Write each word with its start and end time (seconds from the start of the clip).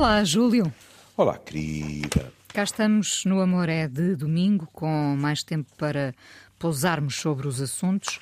Olá, 0.00 0.24
Júlio. 0.24 0.72
Olá, 1.14 1.36
querida. 1.36 2.32
Cá 2.54 2.62
estamos 2.62 3.22
no 3.26 3.38
Amor 3.42 3.68
é 3.68 3.86
de 3.86 4.16
domingo, 4.16 4.66
com 4.72 5.14
mais 5.14 5.42
tempo 5.42 5.70
para 5.76 6.14
pousarmos 6.58 7.16
sobre 7.16 7.46
os 7.46 7.60
assuntos. 7.60 8.18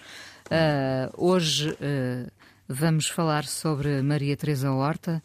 Uh, 0.46 1.14
hoje 1.16 1.70
uh, 1.70 2.28
vamos 2.68 3.06
falar 3.06 3.44
sobre 3.44 4.02
Maria 4.02 4.36
Teresa 4.36 4.72
Horta. 4.72 5.22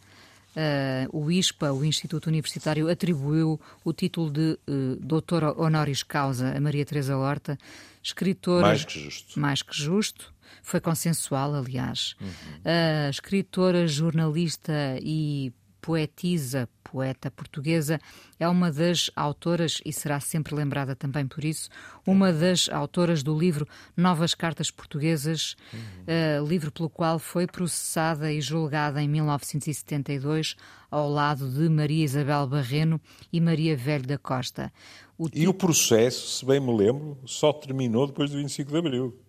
Uh, 0.55 1.23
o 1.23 1.31
ISPA, 1.31 1.73
o 1.73 1.83
Instituto 1.83 2.27
Universitário, 2.27 2.87
atribuiu 2.87 3.59
o 3.83 3.91
título 3.91 4.29
de 4.29 4.59
uh, 4.69 4.95
doutora 4.97 5.59
honoris 5.59 6.03
causa 6.03 6.55
a 6.55 6.61
Maria 6.61 6.85
Teresa 6.85 7.17
Horta, 7.17 7.57
escritora... 8.03 8.67
Mais 8.67 8.85
que 8.85 8.99
justo. 8.99 9.39
Mais 9.39 9.63
que 9.63 9.75
justo. 9.75 10.31
Foi 10.61 10.79
consensual, 10.79 11.55
aliás. 11.55 12.15
Uhum. 12.21 12.27
Uh, 12.27 13.09
escritora, 13.09 13.87
jornalista 13.87 14.99
e 15.01 15.51
poetisa, 15.83 16.69
poeta 16.81 17.29
portuguesa, 17.29 17.99
é 18.39 18.47
uma 18.47 18.71
das 18.71 19.11
autoras, 19.17 19.81
e 19.85 19.91
será 19.91 20.17
sempre 20.21 20.55
lembrada 20.55 20.95
também 20.95 21.27
por 21.27 21.43
isso, 21.43 21.69
uma 22.07 22.31
das 22.31 22.69
autoras 22.69 23.21
do 23.21 23.37
livro 23.37 23.67
Novas 23.95 24.33
Cartas 24.33 24.71
Portuguesas, 24.71 25.57
uhum. 25.73 25.79
uh, 26.39 26.47
livro 26.47 26.71
pelo 26.71 26.89
qual 26.89 27.19
foi 27.19 27.45
processada 27.45 28.31
e 28.31 28.39
julgada 28.39 29.01
em 29.01 29.09
1972 29.09 30.55
ao 30.89 31.09
lado 31.09 31.49
de 31.49 31.67
Maria 31.67 32.05
Isabel 32.05 32.47
Barreno 32.47 33.01
e 33.31 33.41
Maria 33.41 33.75
Velho 33.75 34.07
da 34.07 34.17
Costa. 34.17 34.71
O 35.17 35.27
e 35.33 35.49
o 35.49 35.53
processo, 35.53 36.37
se 36.37 36.45
bem 36.45 36.61
me 36.61 36.73
lembro, 36.73 37.17
só 37.25 37.51
terminou 37.51 38.07
depois 38.07 38.31
do 38.31 38.37
25 38.37 38.71
de 38.71 38.77
Abril. 38.77 39.22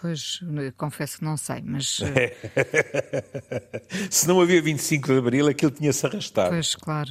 Pois, 0.00 0.40
confesso 0.78 1.18
que 1.18 1.24
não 1.24 1.36
sei, 1.36 1.60
mas. 1.62 2.00
Se 4.10 4.26
não 4.26 4.40
havia 4.40 4.62
25 4.62 5.08
de 5.08 5.18
Abril, 5.18 5.48
aquilo 5.48 5.70
tinha-se 5.70 6.06
arrastado. 6.06 6.50
Pois, 6.50 6.74
claro. 6.74 7.10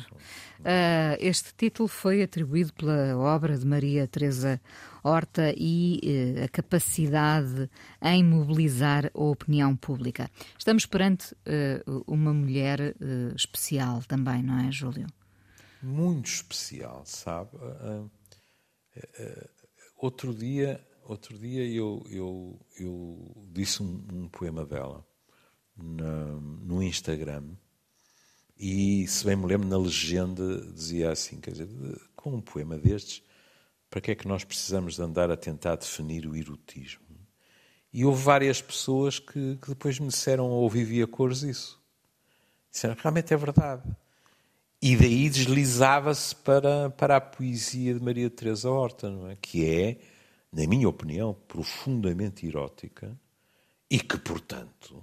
Uh, 0.60 1.16
este 1.20 1.54
título 1.56 1.88
foi 1.88 2.22
atribuído 2.22 2.74
pela 2.74 3.18
obra 3.18 3.58
de 3.58 3.66
Maria 3.66 4.06
Teresa 4.08 4.60
Horta 5.02 5.54
e 5.56 6.02
uh, 6.04 6.44
a 6.44 6.48
capacidade 6.50 7.70
em 8.02 8.24
mobilizar 8.24 9.10
a 9.14 9.24
opinião 9.24 9.76
pública. 9.76 10.30
Estamos 10.58 10.86
perante 10.86 11.34
uh, 11.34 12.04
uma 12.06 12.34
mulher 12.34 12.94
especial 13.36 14.04
também, 14.06 14.44
não 14.44 14.68
é, 14.68 14.72
Júlio? 14.72 15.08
Muito 15.82 16.26
especial, 16.26 17.04
sabe? 17.06 17.52
outro 19.98 20.34
dia 20.34 20.82
outro 21.12 21.38
dia 21.38 21.66
eu, 21.66 22.04
eu, 22.10 22.60
eu 22.80 23.48
disse 23.52 23.82
um, 23.82 24.06
um 24.14 24.28
poema 24.30 24.66
dela 24.66 25.06
na, 25.76 26.26
no 26.62 26.84
Instagram 26.84 27.44
e, 28.60 29.08
se 29.08 29.26
bem 29.26 29.38
me 29.38 29.46
lembro, 29.46 29.68
na 29.68 29.78
legenda 29.78 30.62
dizia 30.74 31.12
assim, 31.12 31.40
quer 31.40 31.52
dizer, 31.52 31.70
com 32.14 32.36
um 32.36 32.42
poema 32.42 32.78
destes, 32.78 33.24
para 33.90 34.02
que 34.02 34.12
é 34.12 34.16
que 34.16 34.28
nós 34.28 34.44
precisamos 34.44 34.96
de 34.96 35.02
andar 35.02 35.32
a 35.32 35.38
tentar 35.38 35.78
definir 35.78 36.28
o 36.28 36.36
erotismo? 36.36 37.08
E 37.92 38.04
houve 38.04 38.22
várias 38.22 38.62
pessoas 38.62 39.18
que, 39.18 39.58
que 39.62 39.70
depois 39.70 39.98
me 39.98 40.10
disseram 40.10 40.50
ou 40.50 40.70
vivia 40.70 41.08
cores 41.08 41.42
isso. 41.42 41.82
Disseram, 42.70 42.96
realmente 43.00 43.34
é 43.34 43.38
verdade. 43.38 43.84
E 44.82 44.96
daí 44.96 45.30
deslizava-se 45.30 46.36
para, 46.36 46.90
para 46.90 47.16
a 47.16 47.22
poesia 47.22 47.94
de 47.94 48.04
Maria 48.04 48.30
Teresa 48.30 48.70
Horta, 48.70 49.10
não 49.10 49.30
é? 49.30 49.38
que 49.38 49.66
é 49.66 49.98
na 50.52 50.66
minha 50.68 50.90
opinião, 50.90 51.34
profundamente 51.48 52.46
erótica 52.46 53.18
e 53.90 54.00
que, 54.00 54.18
portanto, 54.18 55.02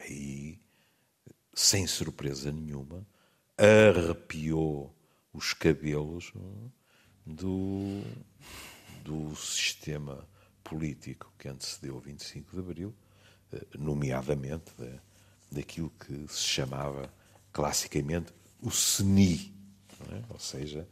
aí, 0.00 0.58
sem 1.52 1.86
surpresa 1.86 2.50
nenhuma, 2.50 3.06
arrepiou 3.56 4.94
os 5.32 5.52
cabelos 5.52 6.32
do, 7.24 8.02
do 9.02 9.34
sistema 9.36 10.26
político 10.62 11.32
que 11.38 11.48
antecedeu 11.48 11.96
o 11.96 12.00
25 12.00 12.52
de 12.52 12.58
Abril, 12.58 12.94
eh, 13.52 13.66
nomeadamente 13.78 14.72
da, 14.78 14.98
daquilo 15.50 15.90
que 15.90 16.26
se 16.28 16.42
chamava 16.42 17.12
classicamente 17.52 18.32
o 18.60 18.68
SNI, 18.68 19.54
é? 20.10 20.22
ou 20.28 20.38
seja, 20.38 20.88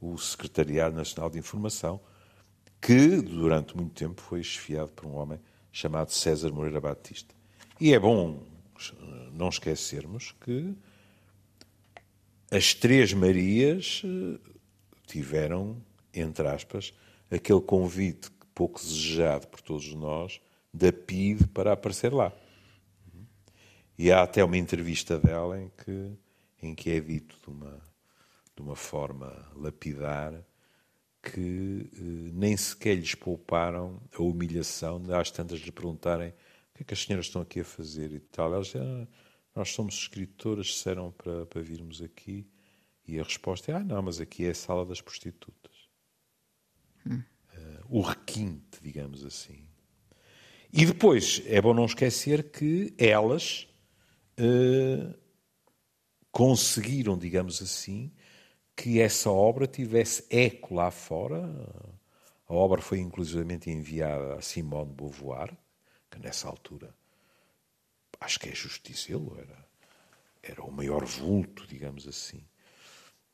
o 0.00 0.16
Secretariado 0.16 0.94
Nacional 0.94 1.28
de 1.30 1.38
Informação, 1.38 2.00
que 2.86 3.20
durante 3.20 3.76
muito 3.76 3.94
tempo 3.94 4.20
foi 4.20 4.40
esfiado 4.40 4.92
por 4.92 5.06
um 5.06 5.16
homem 5.16 5.40
chamado 5.72 6.12
César 6.12 6.52
Moreira 6.52 6.80
Batista. 6.80 7.34
E 7.80 7.92
é 7.92 7.98
bom 7.98 8.46
não 9.32 9.48
esquecermos 9.48 10.30
que 10.40 10.72
as 12.48 12.74
Três 12.74 13.12
Marias 13.12 14.02
eh, 14.04 14.38
tiveram, 15.04 15.82
entre 16.14 16.46
aspas, 16.46 16.94
aquele 17.28 17.60
convite 17.60 18.30
pouco 18.54 18.78
desejado 18.78 19.48
por 19.48 19.60
todos 19.60 19.92
nós 19.92 20.40
da 20.72 20.92
PIDE 20.92 21.44
para 21.48 21.72
aparecer 21.72 22.12
lá. 22.12 22.32
E 23.98 24.12
há 24.12 24.22
até 24.22 24.44
uma 24.44 24.56
entrevista 24.56 25.18
dela 25.18 25.60
em 25.60 25.72
que, 25.84 26.12
em 26.62 26.72
que 26.72 26.90
é 26.90 27.00
dito 27.00 27.36
de 27.42 27.50
uma, 27.50 27.80
de 28.54 28.62
uma 28.62 28.76
forma 28.76 29.50
lapidar 29.56 30.40
que 31.32 31.90
eh, 31.92 32.30
nem 32.32 32.56
sequer 32.56 32.94
lhes 32.94 33.14
pouparam 33.14 34.00
a 34.16 34.22
humilhação 34.22 35.02
de 35.02 35.12
às 35.12 35.30
tantas 35.30 35.60
lhe 35.60 35.72
perguntarem 35.72 36.28
o 36.28 36.32
que 36.76 36.82
é 36.82 36.84
que 36.84 36.94
as 36.94 37.02
senhoras 37.02 37.26
estão 37.26 37.42
aqui 37.42 37.60
a 37.60 37.64
fazer 37.64 38.12
e 38.12 38.20
tal. 38.20 38.52
Elas 38.54 38.66
disseram, 38.66 39.02
ah, 39.02 39.08
nós 39.54 39.70
somos 39.70 39.94
escritoras, 39.94 40.66
disseram 40.66 41.10
para, 41.12 41.46
para 41.46 41.62
virmos 41.62 42.00
aqui. 42.00 42.46
E 43.08 43.18
a 43.18 43.22
resposta 43.22 43.72
é, 43.72 43.74
ah 43.74 43.82
não, 43.82 44.02
mas 44.02 44.20
aqui 44.20 44.44
é 44.44 44.50
a 44.50 44.54
sala 44.54 44.84
das 44.84 45.00
prostitutas. 45.00 45.74
Hum. 47.06 47.22
Uh, 47.54 47.98
o 47.98 48.00
requinte, 48.02 48.78
digamos 48.82 49.24
assim. 49.24 49.66
E 50.72 50.84
depois, 50.84 51.42
é 51.46 51.60
bom 51.62 51.72
não 51.72 51.86
esquecer 51.86 52.50
que 52.50 52.92
elas 52.98 53.66
uh, 54.38 55.14
conseguiram, 56.30 57.16
digamos 57.16 57.62
assim, 57.62 58.12
que 58.76 59.00
essa 59.00 59.30
obra 59.30 59.66
tivesse 59.66 60.26
eco 60.30 60.74
lá 60.74 60.90
fora. 60.90 61.42
A 62.48 62.54
obra 62.54 62.80
foi 62.80 63.00
inclusivamente 63.00 63.70
enviada 63.70 64.34
a 64.34 64.42
Simone 64.42 64.90
de 64.90 64.94
Beauvoir, 64.94 65.56
que 66.10 66.18
nessa 66.20 66.46
altura, 66.46 66.94
acho 68.20 68.38
que 68.38 68.50
é 68.50 68.54
justicielo, 68.54 69.36
era, 69.40 69.66
era 70.42 70.62
o 70.62 70.70
maior 70.70 71.04
vulto, 71.04 71.66
digamos 71.66 72.06
assim, 72.06 72.44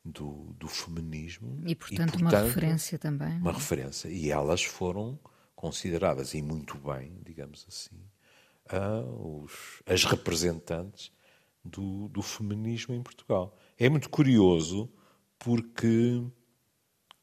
do, 0.04 0.54
do 0.54 0.68
feminismo. 0.68 1.60
E 1.66 1.74
portanto, 1.74 2.14
e, 2.14 2.18
portanto, 2.18 2.20
uma 2.20 2.42
referência 2.42 2.98
também. 2.98 3.36
Uma 3.38 3.52
referência. 3.52 4.08
E 4.08 4.30
elas 4.30 4.62
foram 4.62 5.18
consideradas, 5.54 6.32
e 6.32 6.40
muito 6.40 6.78
bem, 6.78 7.20
digamos 7.24 7.66
assim, 7.68 8.00
os, 9.18 9.82
as 9.84 10.04
representantes 10.04 11.12
do, 11.64 12.08
do 12.08 12.22
feminismo 12.22 12.94
em 12.94 13.02
Portugal. 13.02 13.56
É 13.78 13.88
muito 13.88 14.08
curioso 14.08 14.90
porque 15.42 16.22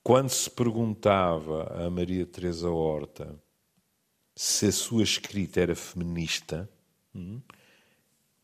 quando 0.03 0.29
se 0.29 0.49
perguntava 0.49 1.85
a 1.85 1.89
Maria 1.89 2.25
Teresa 2.25 2.69
Horta 2.69 3.41
se 4.35 4.67
a 4.67 4.71
sua 4.71 5.03
escrita 5.03 5.61
era 5.61 5.75
feminista, 5.75 6.69
hum, 7.15 7.41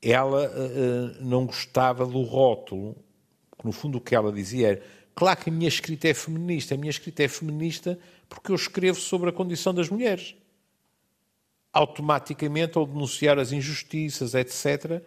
ela 0.01 0.49
uh, 0.49 1.23
não 1.23 1.45
gostava 1.45 2.05
do 2.05 2.21
rótulo. 2.21 2.95
No 3.63 3.71
fundo, 3.71 3.97
o 3.97 4.01
que 4.01 4.15
ela 4.15 4.31
dizia 4.31 4.69
era: 4.69 4.83
claro 5.13 5.41
que 5.41 5.49
a 5.49 5.53
minha 5.53 5.67
escrita 5.67 6.07
é 6.07 6.13
feminista, 6.13 6.75
a 6.75 6.77
minha 6.77 6.89
escrita 6.89 7.23
é 7.23 7.27
feminista 7.27 7.99
porque 8.29 8.51
eu 8.51 8.55
escrevo 8.55 8.99
sobre 8.99 9.29
a 9.29 9.33
condição 9.33 9.73
das 9.73 9.89
mulheres. 9.89 10.35
Automaticamente, 11.73 12.77
ao 12.77 12.85
denunciar 12.85 13.37
as 13.39 13.51
injustiças, 13.51 14.33
etc., 14.33 15.03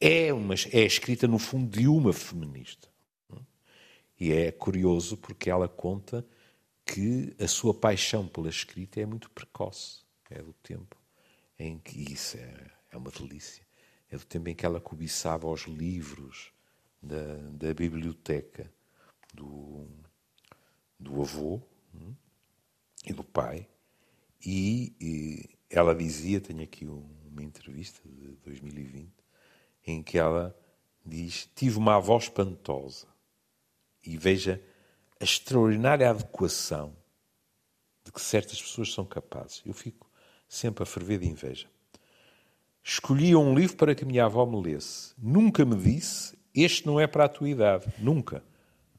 é, 0.00 0.32
uma, 0.32 0.54
é 0.72 0.80
escrita, 0.82 1.26
no 1.26 1.38
fundo, 1.38 1.68
de 1.68 1.88
uma 1.88 2.12
feminista. 2.12 2.93
E 4.24 4.32
é 4.32 4.50
curioso 4.50 5.18
porque 5.18 5.50
ela 5.50 5.68
conta 5.68 6.26
que 6.82 7.36
a 7.38 7.46
sua 7.46 7.74
paixão 7.74 8.26
pela 8.26 8.48
escrita 8.48 8.98
é 8.98 9.04
muito 9.04 9.28
precoce. 9.28 10.00
É 10.30 10.40
do 10.40 10.54
tempo 10.54 10.96
em 11.58 11.78
que 11.78 12.10
isso 12.10 12.38
é, 12.38 12.70
é 12.90 12.96
uma 12.96 13.10
delícia. 13.10 13.62
É 14.10 14.16
do 14.16 14.24
tempo 14.24 14.48
em 14.48 14.54
que 14.54 14.64
ela 14.64 14.80
cobiçava 14.80 15.46
os 15.46 15.64
livros 15.64 16.54
da, 17.02 17.36
da 17.52 17.74
biblioteca 17.74 18.72
do, 19.34 19.86
do 20.98 21.20
avô 21.20 21.60
hum, 21.94 22.14
e 23.04 23.12
do 23.12 23.22
pai. 23.22 23.68
E, 24.42 24.96
e, 24.98 25.50
ela 25.68 25.94
dizia, 25.94 26.40
tenho 26.40 26.62
aqui 26.62 26.86
uma 26.86 27.42
entrevista 27.42 28.00
de 28.08 28.28
2020, 28.42 29.12
em 29.86 30.02
que 30.02 30.16
ela 30.16 30.58
diz: 31.04 31.46
Tive 31.54 31.76
uma 31.76 31.96
avó 31.96 32.16
espantosa 32.16 33.12
e 34.04 34.16
veja 34.16 34.60
a 35.20 35.24
extraordinária 35.24 36.10
adequação 36.10 36.94
de 38.04 38.12
que 38.12 38.20
certas 38.20 38.60
pessoas 38.60 38.92
são 38.92 39.04
capazes. 39.04 39.62
Eu 39.64 39.72
fico 39.72 40.10
sempre 40.48 40.82
a 40.82 40.86
ferver 40.86 41.18
de 41.18 41.26
inveja. 41.26 41.66
Escolhia 42.82 43.38
um 43.38 43.54
livro 43.54 43.76
para 43.76 43.94
que 43.94 44.04
a 44.04 44.06
minha 44.06 44.26
avó 44.26 44.44
me 44.44 44.60
lesse. 44.60 45.14
Nunca 45.16 45.64
me 45.64 45.76
disse 45.76 46.36
este 46.54 46.86
não 46.86 47.00
é 47.00 47.06
para 47.06 47.24
a 47.24 47.28
tua 47.28 47.48
idade, 47.48 47.86
nunca. 47.98 48.42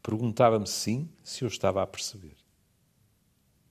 Perguntava-me 0.04 0.68
sim 0.68 1.10
se 1.24 1.44
eu 1.44 1.48
estava 1.48 1.82
a 1.82 1.88
perceber. 1.88 2.36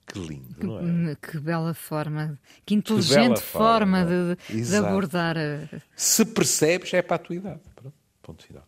Que 0.06 0.18
lindo, 0.18 0.54
que, 0.54 0.66
não 0.66 1.10
é? 1.10 1.16
Que 1.16 1.38
bela 1.38 1.74
forma, 1.74 2.38
que 2.64 2.74
inteligente 2.74 3.40
que 3.40 3.46
forma, 3.46 4.04
forma, 4.04 4.36
de, 4.48 4.62
de 4.62 4.76
abordar. 4.76 5.36
A... 5.36 5.80
Se 5.96 6.24
percebes, 6.24 6.92
é 6.94 7.02
para 7.02 7.16
a 7.16 7.18
tua 7.18 7.36
idade. 7.36 7.60
Pronto, 7.74 7.94
ponto 8.22 8.44
final. 8.44 8.66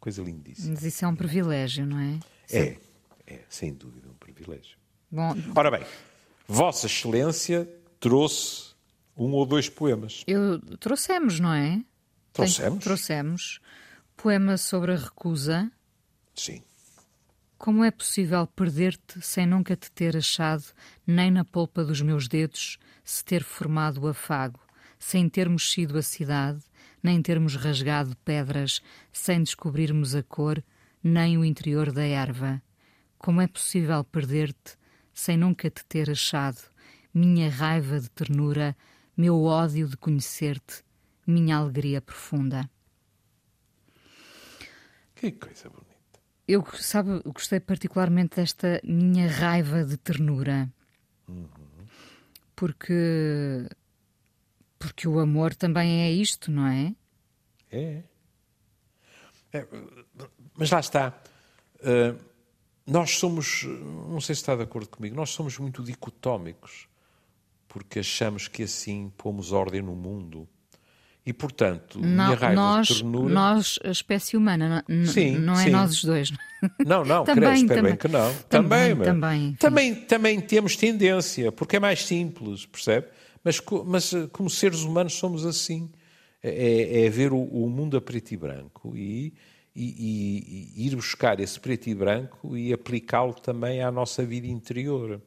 Coisa 0.00 0.22
lindíssima. 0.22 0.70
Mas 0.70 0.82
isso 0.82 1.04
é 1.04 1.08
um 1.08 1.14
privilégio, 1.14 1.84
não 1.84 2.00
é? 2.00 2.18
É, 2.50 2.78
é, 3.26 3.40
sem 3.48 3.72
dúvida, 3.74 4.08
um 4.08 4.14
privilégio. 4.14 4.78
Bom, 5.10 5.34
Ora 5.54 5.70
bem, 5.70 5.86
Vossa 6.48 6.86
Excelência 6.86 7.68
trouxe 8.00 8.74
um 9.16 9.32
ou 9.32 9.44
dois 9.44 9.68
poemas. 9.68 10.24
Eu 10.26 10.58
trouxemos, 10.78 11.38
não 11.38 11.52
é? 11.52 11.84
Trouxemos? 12.32 12.70
Tem, 12.70 12.78
trouxemos. 12.78 13.60
Poema 14.16 14.56
sobre 14.56 14.92
a 14.92 14.96
recusa. 14.96 15.70
Sim. 16.34 16.62
Como 17.58 17.84
é 17.84 17.90
possível 17.90 18.46
perder-te 18.46 19.20
sem 19.20 19.46
nunca 19.46 19.76
te 19.76 19.90
ter 19.90 20.16
achado, 20.16 20.64
nem 21.06 21.30
na 21.30 21.44
polpa 21.44 21.84
dos 21.84 22.00
meus 22.00 22.26
dedos, 22.26 22.78
se 23.04 23.22
ter 23.22 23.44
formado 23.44 24.00
o 24.00 24.08
afago, 24.08 24.58
sem 24.98 25.28
termos 25.28 25.70
sido 25.70 25.98
a 25.98 26.02
cidade, 26.02 26.62
nem 27.02 27.20
termos 27.22 27.56
rasgado 27.56 28.16
pedras, 28.24 28.80
sem 29.12 29.42
descobrirmos 29.42 30.14
a 30.14 30.22
cor, 30.22 30.62
nem 31.02 31.38
o 31.38 31.44
interior 31.44 31.92
da 31.92 32.04
erva? 32.04 32.62
Como 33.18 33.40
é 33.40 33.46
possível 33.46 34.02
perder-te 34.04 34.78
sem 35.12 35.36
nunca 35.36 35.70
te 35.70 35.84
ter 35.84 36.10
achado, 36.10 36.60
minha 37.12 37.50
raiva 37.50 38.00
de 38.00 38.10
ternura, 38.10 38.76
meu 39.16 39.42
ódio 39.42 39.88
de 39.88 39.96
conhecer-te, 39.96 40.82
minha 41.26 41.56
alegria 41.56 42.00
profunda? 42.00 42.70
Que 45.14 45.32
coisa 45.32 45.68
bonita. 45.68 45.90
Eu, 46.48 46.64
sabe, 46.78 47.20
gostei 47.26 47.60
particularmente 47.60 48.36
desta 48.36 48.80
minha 48.82 49.30
raiva 49.30 49.84
de 49.84 49.96
ternura. 49.98 50.72
Uhum. 51.28 51.48
Porque 52.56 53.68
porque 54.80 55.06
o 55.06 55.20
amor 55.20 55.54
também 55.54 56.00
é 56.00 56.10
isto, 56.10 56.50
não 56.50 56.66
é? 56.66 56.94
É. 57.70 58.02
é 59.52 59.66
mas 60.56 60.70
lá 60.70 60.80
está. 60.80 61.14
Uh, 61.76 62.18
nós 62.86 63.18
somos, 63.18 63.64
não 64.08 64.20
sei 64.20 64.34
se 64.34 64.40
está 64.40 64.56
de 64.56 64.62
acordo 64.62 64.88
comigo, 64.88 65.14
nós 65.14 65.30
somos 65.30 65.58
muito 65.58 65.82
dicotómicos, 65.82 66.88
porque 67.68 68.00
achamos 68.00 68.48
que 68.48 68.62
assim 68.62 69.12
pomos 69.16 69.52
ordem 69.52 69.82
no 69.82 69.94
mundo. 69.94 70.48
E, 71.24 71.32
portanto, 71.34 72.00
não, 72.00 72.24
minha 72.24 72.34
raiva 72.34 72.54
nós, 72.54 72.88
de 72.88 72.94
ternura... 72.94 73.34
Nós, 73.34 73.78
a 73.84 73.90
espécie 73.90 74.36
humana, 74.36 74.82
sim, 75.12 75.36
não 75.36 75.52
é 75.52 75.64
sim. 75.64 75.70
nós 75.70 75.90
os 75.92 76.04
dois. 76.04 76.32
Não, 76.84 77.04
não, 77.04 77.22
também, 77.24 77.50
creio, 77.50 77.54
espero 77.56 77.82
bem 77.82 77.96
que 77.96 78.08
não. 78.08 78.34
Também, 78.48 78.96
também, 78.96 79.04
também, 79.04 79.54
também, 79.54 79.94
também 80.06 80.40
temos 80.40 80.74
tendência, 80.74 81.52
porque 81.52 81.76
é 81.76 81.80
mais 81.80 82.04
simples, 82.04 82.64
percebe? 82.64 83.08
Mas, 83.44 83.60
mas 83.86 84.12
eh, 84.12 84.28
como 84.32 84.50
seres 84.50 84.82
humanos 84.82 85.14
somos 85.14 85.44
assim. 85.46 85.90
É, 86.42 87.02
é, 87.02 87.06
é 87.06 87.10
ver 87.10 87.34
o, 87.34 87.42
o, 87.42 87.68
mundo 87.68 87.98
a 87.98 88.00
preto 88.00 88.32
e 88.32 88.36
branco 88.36 88.96
e, 88.96 89.34
e, 89.76 90.72
e 90.74 90.86
ir 90.86 90.96
buscar 90.96 91.38
esse 91.38 91.60
preto 91.60 91.88
e 91.88 91.94
branco 91.94 92.56
e 92.56 92.72
aplicá-lo 92.72 93.34
também 93.34 93.82
à 93.82 93.90
nossa 93.90 94.24
vida 94.24 94.46
interior. 94.46 95.20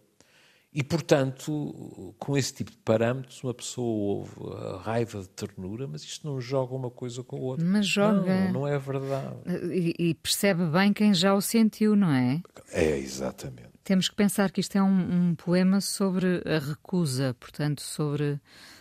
E, 0.73 0.81
portanto, 0.81 2.15
com 2.17 2.35
esse 2.35 2.51
tipo 2.51 2.71
de 2.71 2.77
parâmetros, 2.77 3.43
uma 3.43 3.53
pessoa 3.53 3.85
ouve 3.87 4.31
a 4.55 4.77
raiva 4.81 5.21
de 5.21 5.29
ternura, 5.29 5.87
mas 5.87 6.01
isto 6.01 6.27
não 6.27 6.41
joga 6.41 6.73
uma 6.73 6.89
coisa 6.89 7.23
com 7.23 7.35
a 7.35 7.39
outra. 7.39 7.63
Mas 7.63 7.85
joga. 7.85 8.45
Não, 8.45 8.53
não 8.53 8.67
é 8.67 8.79
verdade. 8.79 9.35
E, 9.71 9.93
e, 9.99 10.13
percebe 10.15 10.65
bem 10.65 10.91
quem 10.91 11.13
já 11.13 11.35
o 11.35 11.41
sentiu, 11.41 11.95
não 11.95 12.09
é? 12.09 12.41
É, 12.71 12.97
exatamente. 12.97 13.72
Temos 13.83 14.07
que 14.07 14.15
pensar 14.15 14.51
que 14.51 14.61
isto 14.61 14.77
é 14.77 14.81
um, 14.81 15.29
um 15.29 15.35
poema 15.35 15.81
sobre 15.81 16.41
a 16.45 16.59
recusa, 16.59 17.35
portanto, 17.37 17.81
sobre, 17.81 18.39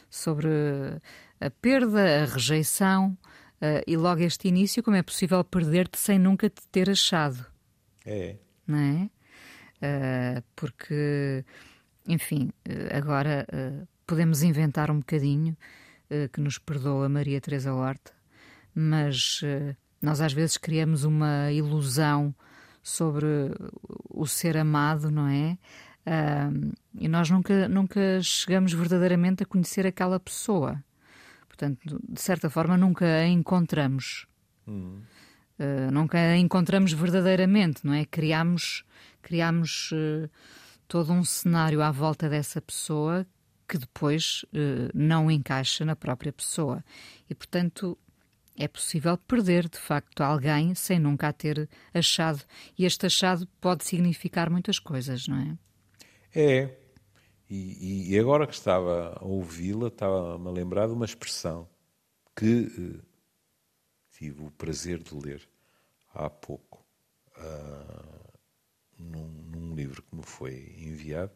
sobre 0.09 0.49
a 1.41 1.51
perda, 1.51 2.23
a 2.23 2.25
rejeição. 2.25 3.19
Uh, 3.61 3.83
e 3.87 3.97
logo 3.97 4.21
este 4.23 4.49
início, 4.49 4.83
como 4.83 4.97
é 4.97 5.03
possível 5.03 5.43
perder-te 5.45 5.99
sem 5.99 6.19
nunca 6.19 6.49
te 6.49 6.67
ter 6.69 6.89
achado? 6.89 7.45
É. 8.07 8.37
Não 8.67 8.79
é? 8.79 9.11
Uh, 9.83 10.45
porque 10.55 11.45
enfim, 12.07 12.51
eh, 12.65 12.97
agora 12.97 13.47
uh, 13.53 13.87
podemos 14.07 14.43
inventar 14.43 14.91
um 14.91 14.99
bocadinho, 14.99 15.57
que 16.31 16.43
nos 16.43 16.59
perdoa 16.59 17.09
Maria 17.09 17.41
Teresa 17.41 17.73
Horta, 17.73 18.13
mas 18.75 19.41
nós 20.03 20.21
às 20.21 20.35
vezes 20.35 20.59
criamos 20.59 21.05
uma 21.05 21.51
ilusão 21.51 22.35
sobre 22.83 23.27
o 24.09 24.27
ser 24.27 24.57
amado, 24.57 25.11
não 25.11 25.29
é? 25.29 25.59
e 26.99 27.07
nós 27.07 27.31
nunca, 27.31 27.69
nunca 27.69 28.21
chegamos 28.23 28.73
verdadeiramente 28.73 29.45
a 29.45 29.47
conhecer 29.47 29.87
aquela 29.87 30.19
pessoa. 30.19 30.83
Portanto, 31.47 32.01
de 32.09 32.21
certa 32.21 32.51
forma, 32.51 32.77
nunca 32.77 33.05
a 33.07 33.29
encontramos. 33.29 34.27
Hum. 34.67 35.01
nunca 35.93 36.19
a 36.19 36.37
encontramos 36.37 36.93
verdadeiramente, 36.93 37.87
não 37.87 37.95
é? 37.95 38.05
Criamos, 38.05 38.85
criamos 39.23 39.91
todo 40.89 41.13
um 41.13 41.23
cenário 41.23 41.81
à 41.81 41.93
volta 41.93 42.29
dessa 42.29 42.61
pessoa 42.61 43.25
que 43.73 43.79
depois 43.79 44.45
uh, 44.53 44.91
não 44.95 45.31
encaixa 45.31 45.83
na 45.83 45.97
própria 45.97 46.31
pessoa. 46.31 46.85
E, 47.31 47.35
portanto, 47.35 47.97
é 48.57 48.69
possível 48.69 49.17
perder, 49.17 49.69
de 49.69 49.79
facto, 49.79 50.21
alguém 50.21 50.75
sem 50.75 50.99
nunca 50.99 51.29
a 51.29 51.33
ter 51.33 51.69
achado. 51.93 52.45
E 52.79 52.85
este 52.85 53.07
achado 53.07 53.47
pode 53.61 53.85
significar 53.85 54.51
muitas 54.51 54.79
coisas, 54.79 55.27
não 55.27 55.39
é? 55.39 55.59
É. 56.35 56.79
E, 57.49 58.15
e 58.15 58.19
agora 58.19 58.47
que 58.47 58.55
estava 58.55 59.19
a 59.21 59.25
ouvi-la, 59.25 59.89
estava-me 59.89 60.49
a 60.49 60.51
lembrar 60.51 60.87
de 60.87 60.95
uma 60.95 61.05
expressão 61.05 61.69
que 62.35 62.63
uh, 62.63 63.03
tive 64.17 64.43
o 64.43 64.51
prazer 64.51 65.03
de 65.03 65.15
ler 65.15 65.47
há 66.15 66.31
pouco. 66.31 66.83
Uh, 67.37 68.23
num, 68.99 69.27
num, 69.27 69.75
livro 69.75 70.03
que 70.03 70.15
me 70.15 70.23
foi 70.23 70.75
enviado, 70.79 71.33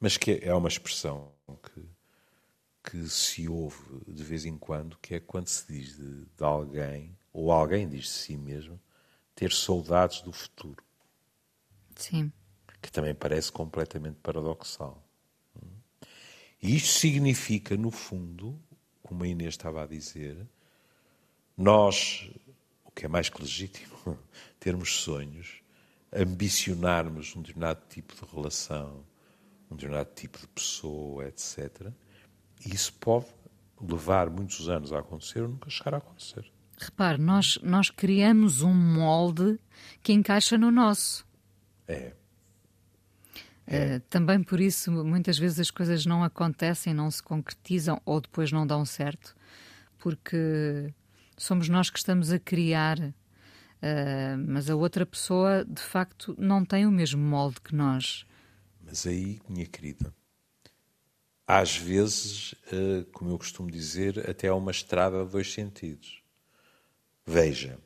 mas 0.00 0.16
que 0.16 0.40
é 0.42 0.52
uma 0.52 0.68
expressão 0.68 1.32
que, 1.62 1.80
que 2.88 3.08
se 3.08 3.48
ouve 3.48 4.00
de 4.06 4.22
vez 4.22 4.44
em 4.44 4.56
quando, 4.56 4.96
que 4.98 5.16
é 5.16 5.20
quando 5.20 5.48
se 5.48 5.66
diz 5.66 5.96
de, 5.96 6.24
de 6.24 6.44
alguém, 6.44 7.18
ou 7.32 7.50
alguém 7.50 7.88
diz 7.88 8.04
de 8.04 8.10
si 8.10 8.36
mesmo, 8.36 8.80
ter 9.34 9.52
saudades 9.52 10.22
do 10.22 10.32
futuro. 10.32 10.82
Sim. 11.96 12.32
Que 12.80 12.90
também 12.92 13.14
parece 13.14 13.50
completamente 13.50 14.18
paradoxal. 14.22 15.02
E 16.62 16.76
isto 16.76 16.88
significa, 16.88 17.76
no 17.76 17.90
fundo, 17.90 18.58
como 19.02 19.24
a 19.24 19.28
Inês 19.28 19.54
estava 19.54 19.82
a 19.82 19.86
dizer, 19.86 20.46
nós, 21.56 22.30
o 22.84 22.90
que 22.90 23.04
é 23.04 23.08
mais 23.08 23.28
que 23.28 23.40
legítimo, 23.42 24.18
termos 24.60 25.00
sonhos, 25.00 25.60
ambicionarmos 26.12 27.34
um 27.34 27.42
determinado 27.42 27.82
tipo 27.88 28.14
de 28.14 28.32
relação, 28.32 29.04
um 29.70 29.74
determinado 29.74 30.10
tipo 30.14 30.38
de 30.38 30.46
pessoa, 30.48 31.26
etc., 31.26 31.92
isso 32.64 32.92
pode 32.94 33.26
levar 33.80 34.30
muitos 34.30 34.68
anos 34.68 34.92
a 34.92 34.98
acontecer 34.98 35.42
ou 35.42 35.48
nunca 35.48 35.68
chegar 35.68 35.94
a 35.94 35.98
acontecer. 35.98 36.50
Repare, 36.78 37.20
nós, 37.20 37.58
nós 37.62 37.90
criamos 37.90 38.62
um 38.62 38.72
molde 38.72 39.58
que 40.02 40.12
encaixa 40.12 40.58
no 40.58 40.70
nosso. 40.70 41.26
É. 41.88 42.12
É. 43.66 43.96
Uh, 43.96 44.00
também 44.08 44.42
por 44.42 44.60
isso, 44.60 44.92
muitas 44.92 45.38
vezes 45.38 45.58
as 45.58 45.70
coisas 45.70 46.06
não 46.06 46.22
acontecem, 46.22 46.94
não 46.94 47.10
se 47.10 47.22
concretizam 47.22 48.00
ou 48.04 48.20
depois 48.20 48.52
não 48.52 48.66
dão 48.66 48.84
certo, 48.84 49.34
porque 49.98 50.92
somos 51.36 51.68
nós 51.68 51.90
que 51.90 51.98
estamos 51.98 52.30
a 52.30 52.38
criar 52.38 53.12
Uh, 53.76 54.38
mas 54.48 54.70
a 54.70 54.74
outra 54.74 55.04
pessoa, 55.04 55.64
de 55.64 55.82
facto, 55.82 56.34
não 56.38 56.64
tem 56.64 56.86
o 56.86 56.90
mesmo 56.90 57.22
molde 57.22 57.60
que 57.60 57.74
nós. 57.74 58.26
Mas 58.84 59.06
aí, 59.06 59.40
minha 59.48 59.66
querida, 59.66 60.14
às 61.46 61.76
vezes, 61.76 62.52
uh, 62.72 63.04
como 63.12 63.30
eu 63.30 63.38
costumo 63.38 63.70
dizer, 63.70 64.28
até 64.28 64.48
há 64.48 64.54
uma 64.54 64.72
estrada 64.72 65.24
de 65.24 65.30
dois 65.30 65.52
sentidos. 65.52 66.20
Veja, 67.24 67.78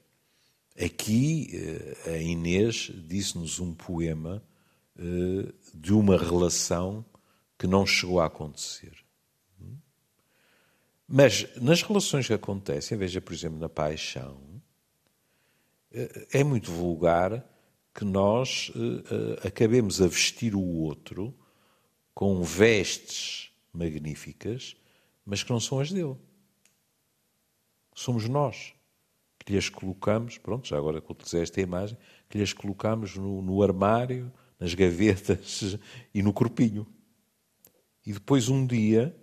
aqui 0.81 1.51
uh, 2.07 2.11
a 2.11 2.17
Inês 2.17 2.91
disse-nos 3.07 3.61
um 3.61 3.75
poema 3.75 4.43
de 5.73 5.95
uma 5.95 6.19
relação 6.19 7.03
que 7.59 7.67
não 7.67 7.87
chegou 7.87 8.21
a 8.21 8.27
acontecer. 8.27 8.93
Mas 11.09 11.47
nas 11.57 11.81
relações 11.81 12.27
que 12.27 12.35
acontecem, 12.35 12.99
veja, 12.99 13.19
por 13.19 13.33
exemplo, 13.33 13.59
na 13.59 13.69
paixão, 13.69 14.43
é, 16.31 16.45
muito 16.45 16.71
vulgar 16.71 17.43
que 17.95 18.05
nós 18.05 18.71
acabemos 19.43 20.03
a 20.03 20.07
vestir 20.07 20.55
o 20.55 20.61
outro 20.61 21.35
com 22.13 22.43
vestes 22.43 23.50
magníficas, 23.73 24.77
mas 25.25 25.43
que 25.43 25.51
não 25.51 25.61
são 25.61 25.81
as 25.81 25.93
dele. 25.93 26.17
Somos 27.95 28.29
nós 28.29 28.73
que 29.45 29.53
lhes 29.53 29.69
colocamos, 29.69 30.39
pronto, 30.39 30.69
já 30.69 30.77
agora 30.77 31.01
que 31.01 31.11
utilizei 31.11 31.43
esta 31.43 31.61
imagem, 31.61 31.97
que 32.29 32.39
lhes 32.39 32.53
colocamos 32.53 33.17
no, 33.17 33.43
no 33.43 33.63
armário, 33.63 34.33
nas 34.59 34.75
gavetas 34.75 35.79
e 36.15 36.23
no 36.23 36.33
corpinho. 36.33 36.87
E 38.05 38.13
depois 38.13 38.49
um 38.49 38.67
dia 38.67 39.17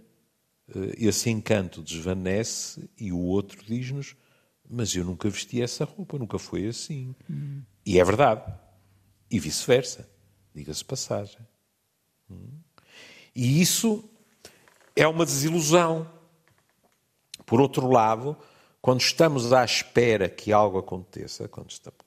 eh, 0.70 0.96
esse 0.98 1.30
encanto 1.30 1.82
desvanece 1.82 2.90
e 2.98 3.12
o 3.12 3.20
outro 3.20 3.64
diz-nos: 3.64 4.16
Mas 4.68 4.96
eu 4.96 5.06
nunca 5.06 5.30
vesti 5.30 5.62
essa 5.62 5.86
roupa, 5.86 6.18
nunca 6.18 6.38
foi 6.38 6.68
assim. 6.68 7.16
Hum. 7.30 7.62
E 7.86 8.00
é 8.00 8.04
verdade. 8.04 8.54
E 9.30 9.40
vice-versa. 9.40 10.10
Diga-se 10.54 10.84
passagem. 10.84 11.40
Hum. 12.30 12.60
E 13.36 13.62
isso 13.62 14.10
é 14.98 15.08
uma 15.08 15.26
desilusão. 15.26 16.10
Por 17.46 17.62
outro 17.62 17.90
lado, 17.90 18.36
quando 18.82 19.02
estamos 19.02 19.54
à 19.54 19.64
espera 19.64 20.28
que 20.28 20.52
algo 20.52 20.78
aconteça, 20.78 21.48
quando 21.48 21.70
estamos, 21.70 22.00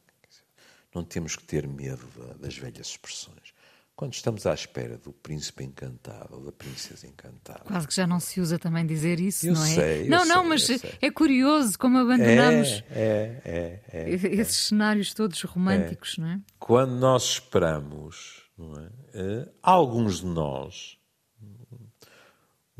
não 0.95 1.05
temos 1.05 1.37
que 1.37 1.45
ter 1.45 1.67
medo 1.67 2.07
das 2.39 2.57
velhas 2.57 2.89
expressões. 2.89 3.55
Quando 3.95 4.15
estamos 4.15 4.47
à 4.47 4.55
espera 4.55 4.97
do 4.97 5.13
príncipe 5.13 5.63
encantado 5.63 6.37
ou 6.37 6.45
da 6.45 6.53
princesa 6.53 7.07
encantada. 7.07 7.61
Quase 7.67 7.87
que 7.87 7.95
já 7.95 8.07
não 8.07 8.19
se 8.19 8.41
usa 8.41 8.59
também 8.59 8.87
dizer 8.87 9.21
isso, 9.21 9.47
eu 9.47 9.53
não 9.53 9.63
é? 9.63 9.75
Sei, 9.75 10.09
não, 10.09 10.25
não, 10.25 10.49
mas 10.49 10.69
é 11.03 11.11
curioso 11.11 11.79
como 11.79 11.99
abandonamos 11.99 12.83
é, 12.91 13.43
é, 13.45 13.81
é, 13.93 14.11
esses 14.11 14.69
cenários 14.69 15.13
todos 15.13 15.43
românticos, 15.43 16.17
não 16.17 16.29
é? 16.29 16.41
Quando 16.59 16.93
nós 16.93 17.25
esperamos, 17.25 18.45
não 18.57 18.73
é? 18.75 18.87
Uh, 19.21 19.53
alguns 19.63 20.21
de 20.21 20.27
nós. 20.27 20.99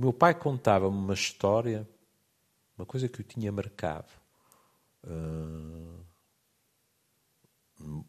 O 0.01 0.03
meu 0.03 0.15
pai 0.15 0.35
contava-me 0.35 0.97
uma 0.97 1.13
história, 1.13 1.87
uma 2.75 2.87
coisa 2.87 3.07
que 3.07 3.21
eu 3.21 3.25
tinha 3.27 3.53
marcado. 3.53 4.09
Uh, 5.05 6.03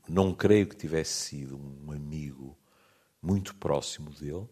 não 0.07 0.33
creio 0.33 0.69
que 0.69 0.75
tivesse 0.77 1.11
sido 1.11 1.57
um 1.57 1.91
amigo 1.91 2.57
muito 3.21 3.53
próximo 3.55 4.09
dele, 4.11 4.47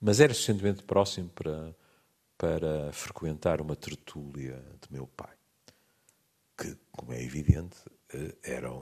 mas 0.00 0.18
era 0.18 0.32
suficientemente 0.32 0.82
próximo 0.82 1.28
para, 1.28 1.76
para 2.38 2.90
frequentar 2.90 3.60
uma 3.60 3.76
tertúlia 3.76 4.64
de 4.80 4.90
meu 4.90 5.06
pai, 5.08 5.36
que, 6.56 6.74
como 6.90 7.12
é 7.12 7.22
evidente, 7.22 7.76
eh, 8.14 8.34
era 8.42 8.72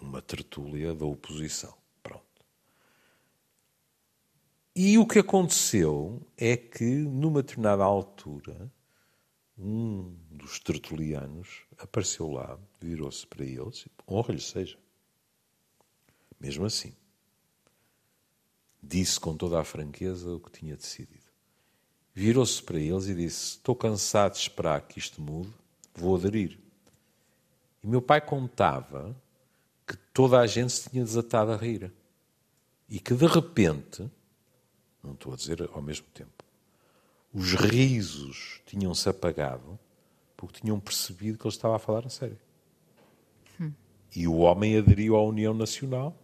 uma 0.00 0.22
tertúlia 0.22 0.94
da 0.94 1.04
oposição. 1.04 1.83
E 4.76 4.98
o 4.98 5.06
que 5.06 5.20
aconteceu 5.20 6.20
é 6.36 6.56
que, 6.56 6.84
numa 6.84 7.42
determinada 7.42 7.84
altura, 7.84 8.68
um 9.56 10.16
dos 10.30 10.58
tertulianos 10.58 11.62
apareceu 11.78 12.28
lá, 12.28 12.58
virou-se 12.80 13.24
para 13.24 13.44
eles, 13.44 13.86
honra-lhe 14.08 14.40
seja. 14.40 14.76
Mesmo 16.40 16.66
assim, 16.66 16.92
disse 18.82 19.20
com 19.20 19.36
toda 19.36 19.60
a 19.60 19.64
franqueza 19.64 20.28
o 20.30 20.40
que 20.40 20.50
tinha 20.50 20.76
decidido. 20.76 21.24
Virou-se 22.12 22.60
para 22.60 22.78
eles 22.78 23.06
e 23.06 23.14
disse: 23.14 23.56
Estou 23.56 23.76
cansado 23.76 24.32
de 24.32 24.38
esperar 24.38 24.80
que 24.82 24.98
isto 24.98 25.22
mude, 25.22 25.52
vou 25.94 26.16
aderir. 26.16 26.58
E 27.82 27.86
meu 27.86 28.02
pai 28.02 28.20
contava 28.20 29.14
que 29.86 29.96
toda 30.12 30.40
a 30.40 30.46
gente 30.46 30.72
se 30.72 30.90
tinha 30.90 31.04
desatado 31.04 31.52
a 31.52 31.56
rir. 31.56 31.92
E 32.88 32.98
que 32.98 33.14
de 33.14 33.26
repente, 33.26 34.10
não 35.04 35.12
estou 35.12 35.32
a 35.32 35.36
dizer 35.36 35.68
ao 35.72 35.82
mesmo 35.82 36.06
tempo, 36.14 36.44
os 37.32 37.52
risos 37.54 38.60
tinham-se 38.66 39.08
apagado 39.08 39.78
porque 40.36 40.60
tinham 40.60 40.80
percebido 40.80 41.38
que 41.38 41.46
ele 41.46 41.54
estava 41.54 41.76
a 41.76 41.78
falar 41.78 42.06
a 42.06 42.08
sério. 42.08 42.38
Hum. 43.60 43.72
E 44.14 44.26
o 44.26 44.38
homem 44.38 44.76
aderiu 44.76 45.16
à 45.16 45.22
União 45.22 45.54
Nacional 45.54 46.16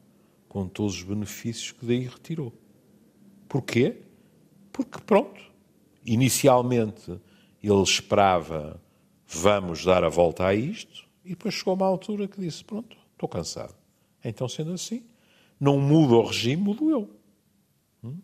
com 0.49 0.66
todos 0.66 0.96
os 0.96 1.02
benefícios 1.02 1.72
que 1.72 1.87
daí 1.87 2.06
retirou. 2.06 2.52
Porquê? 3.49 4.02
Porque, 4.72 4.99
pronto, 5.00 5.40
inicialmente 6.04 7.20
ele 7.62 7.82
esperava 7.82 8.80
vamos 9.30 9.84
dar 9.84 10.02
a 10.02 10.08
volta 10.08 10.46
a 10.46 10.54
isto, 10.54 11.08
e 11.25 11.30
depois 11.30 11.54
chegou 11.54 11.75
uma 11.75 11.87
altura 11.87 12.26
que 12.26 12.40
disse: 12.40 12.64
Pronto, 12.64 12.96
estou 13.12 13.28
cansado. 13.28 13.75
Então, 14.25 14.49
sendo 14.49 14.72
assim, 14.72 15.04
não 15.58 15.78
muda 15.78 16.14
o 16.14 16.26
regime, 16.26 16.62
mudo 16.62 16.90
eu. 16.90 17.10
Hum? 18.02 18.18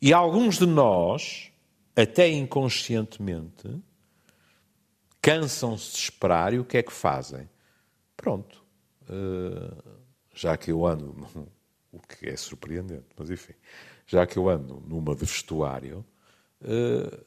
E 0.00 0.12
alguns 0.12 0.58
de 0.58 0.66
nós, 0.66 1.50
até 1.94 2.28
inconscientemente, 2.28 3.68
cansam-se 5.20 5.92
de 5.92 5.98
esperar 5.98 6.52
e 6.54 6.58
o 6.58 6.64
que 6.64 6.76
é 6.78 6.82
que 6.82 6.92
fazem? 6.92 7.48
Pronto. 8.16 8.64
Uh, 9.08 9.96
já 10.34 10.56
que 10.56 10.70
eu 10.70 10.86
ando, 10.86 11.16
o 11.90 11.98
que 12.00 12.28
é 12.28 12.36
surpreendente, 12.36 13.06
mas 13.16 13.30
enfim, 13.30 13.54
já 14.06 14.26
que 14.26 14.36
eu 14.36 14.48
ando 14.48 14.82
numa 14.86 15.14
de 15.14 15.20
vestuário, 15.20 16.04
uh, 16.62 17.24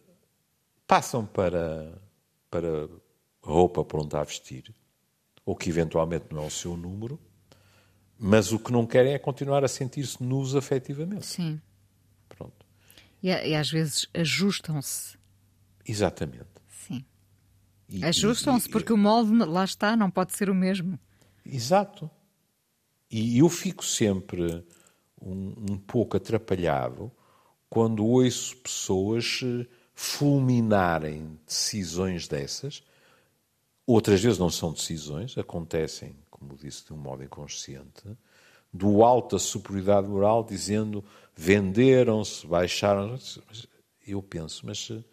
passam 0.86 1.26
para, 1.26 2.00
para 2.50 2.88
roupa 3.42 3.84
pronta 3.84 4.20
a 4.20 4.24
vestir, 4.24 4.74
ou 5.46 5.56
que 5.56 5.70
eventualmente 5.70 6.26
não 6.32 6.44
é 6.44 6.48
o 6.48 6.52
seu 6.52 6.78
número, 6.78 7.20
mas 8.18 8.52
o 8.52 8.60
que 8.60 8.72
não 8.72 8.86
querem 8.86 9.14
é 9.14 9.20
continuar 9.20 9.64
a 9.64 9.68
sentir-se 9.68 10.22
nus 10.22 10.56
afetivamente. 10.56 11.26
Sim. 11.26 11.62
Pronto. 12.28 12.59
E, 13.22 13.30
e 13.30 13.56
às 13.56 13.70
vezes 13.70 14.08
ajustam-se. 14.14 15.18
Exatamente. 15.86 16.48
Sim. 16.68 17.06
Ajustam-se 18.04 18.70
porque 18.70 18.94
o 18.94 18.98
molde 18.98 19.32
lá 19.46 19.64
está, 19.64 19.96
não 19.96 20.12
pode 20.12 20.34
ser 20.34 20.50
o 20.50 20.56
mesmo. 20.56 21.00
Exato. 21.46 22.10
E 23.10 23.40
eu 23.40 23.50
fico 23.50 23.84
sempre 23.84 24.64
um, 25.20 25.72
um 25.72 25.78
pouco 25.78 26.16
atrapalhado 26.18 27.12
quando 27.70 28.06
ouço 28.06 28.56
pessoas 28.58 29.42
eh, 29.44 29.66
fulminarem 29.94 31.40
decisões 31.46 32.28
dessas. 32.28 32.84
Outras 33.86 34.22
vezes 34.22 34.38
não 34.38 34.50
são 34.50 34.72
decisões, 34.72 35.38
acontecem, 35.38 36.16
como 36.30 36.56
disse, 36.56 36.86
de 36.86 36.94
um 36.94 36.98
modo 36.98 37.24
inconsciente, 37.24 38.04
do 38.72 39.04
alta 39.04 39.40
superioridade 39.40 40.08
moral, 40.08 40.44
dizendo 40.44 41.04
venderam-se, 41.36 42.46
baixaram. 42.46 43.18
Eu 44.06 44.22
penso, 44.22 44.66
mas 44.66 44.90
eh, 44.92 45.04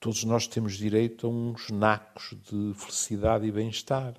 todos 0.00 0.24
nós 0.24 0.46
temos 0.46 0.76
direito 0.76 1.26
a 1.26 1.30
uns 1.30 1.70
nacos 1.70 2.36
de 2.50 2.74
felicidade 2.74 3.46
e 3.46 3.52
bem-estar. 3.52 4.14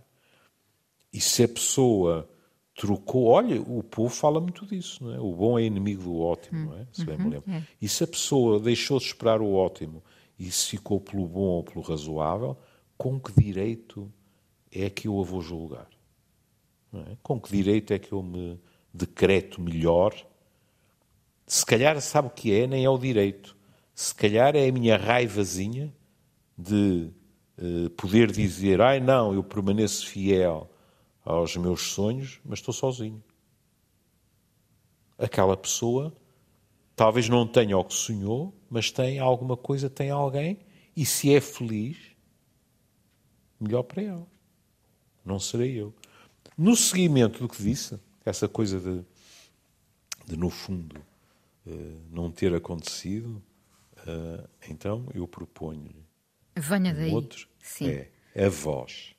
E 1.11 1.19
se 1.19 1.43
a 1.43 1.47
pessoa 1.47 2.29
trocou, 2.75 3.25
olha, 3.25 3.61
o 3.61 3.83
povo 3.83 4.09
fala 4.09 4.39
muito 4.41 4.65
disso, 4.65 5.03
não 5.03 5.13
é? 5.13 5.19
O 5.19 5.35
bom 5.35 5.59
é 5.59 5.63
inimigo 5.63 6.03
do 6.03 6.19
ótimo, 6.19 6.71
não 6.71 6.77
é? 6.77 6.87
Se 6.91 7.05
bem 7.05 7.17
me 7.17 7.25
uhum, 7.25 7.29
lembro. 7.29 7.51
É. 7.51 7.63
E 7.81 7.87
se 7.87 8.03
a 8.03 8.07
pessoa 8.07 8.59
deixou 8.59 8.97
de 8.97 9.05
esperar 9.05 9.41
o 9.41 9.53
ótimo 9.53 10.03
e 10.39 10.49
se 10.49 10.69
ficou 10.69 10.99
pelo 10.99 11.27
bom 11.27 11.41
ou 11.41 11.63
pelo 11.63 11.81
razoável, 11.81 12.57
com 12.97 13.19
que 13.19 13.31
direito 13.39 14.11
é 14.71 14.89
que 14.89 15.07
eu 15.07 15.19
a 15.19 15.23
vou 15.23 15.41
julgar? 15.41 15.87
É? 16.93 17.17
Com 17.23 17.39
que 17.39 17.51
direito 17.51 17.91
é 17.91 17.99
que 17.99 18.11
eu 18.11 18.21
me 18.21 18.59
decreto 18.93 19.61
melhor? 19.61 20.13
Se 21.47 21.65
calhar 21.65 21.99
sabe 22.01 22.27
o 22.27 22.31
que 22.31 22.53
é, 22.53 22.67
nem 22.67 22.85
é 22.85 22.89
o 22.89 22.97
direito. 22.97 23.55
Se 23.95 24.13
calhar 24.13 24.55
é 24.55 24.67
a 24.67 24.71
minha 24.71 24.97
raivazinha 24.97 25.93
de 26.57 27.11
uh, 27.57 27.89
poder 27.91 28.31
dizer, 28.31 28.81
ai 28.81 28.99
não, 28.99 29.33
eu 29.33 29.43
permaneço 29.43 30.07
fiel 30.07 30.69
aos 31.25 31.55
meus 31.57 31.81
sonhos, 31.81 32.39
mas 32.45 32.59
estou 32.59 32.73
sozinho. 32.73 33.23
Aquela 35.17 35.55
pessoa 35.55 36.15
talvez 36.95 37.27
não 37.27 37.47
tenha 37.47 37.77
o 37.77 37.83
que 37.83 37.93
sonhou, 37.93 38.53
mas 38.69 38.91
tem 38.91 39.19
alguma 39.19 39.57
coisa, 39.57 39.89
tem 39.89 40.09
alguém, 40.09 40.59
e 40.95 41.05
se 41.05 41.33
é 41.33 41.41
feliz, 41.41 41.97
melhor 43.59 43.83
para 43.83 44.01
ela. 44.01 44.27
Não 45.25 45.39
serei 45.39 45.79
eu. 45.79 45.93
No 46.57 46.75
seguimento 46.75 47.39
do 47.39 47.49
que 47.49 47.61
disse, 47.61 47.99
essa 48.23 48.47
coisa 48.47 48.79
de, 48.79 49.03
de 50.25 50.37
no 50.37 50.49
fundo, 50.49 51.03
eh, 51.65 51.97
não 52.11 52.31
ter 52.31 52.53
acontecido, 52.53 53.41
eh, 54.05 54.47
então 54.69 55.07
eu 55.13 55.27
proponho-lhe. 55.27 56.05
Venha 56.55 56.91
um 56.91 56.95
daí. 56.95 57.11
Outro 57.11 57.47
Sim. 57.59 57.87
é 57.89 58.45
a 58.45 58.49
voz. 58.49 59.15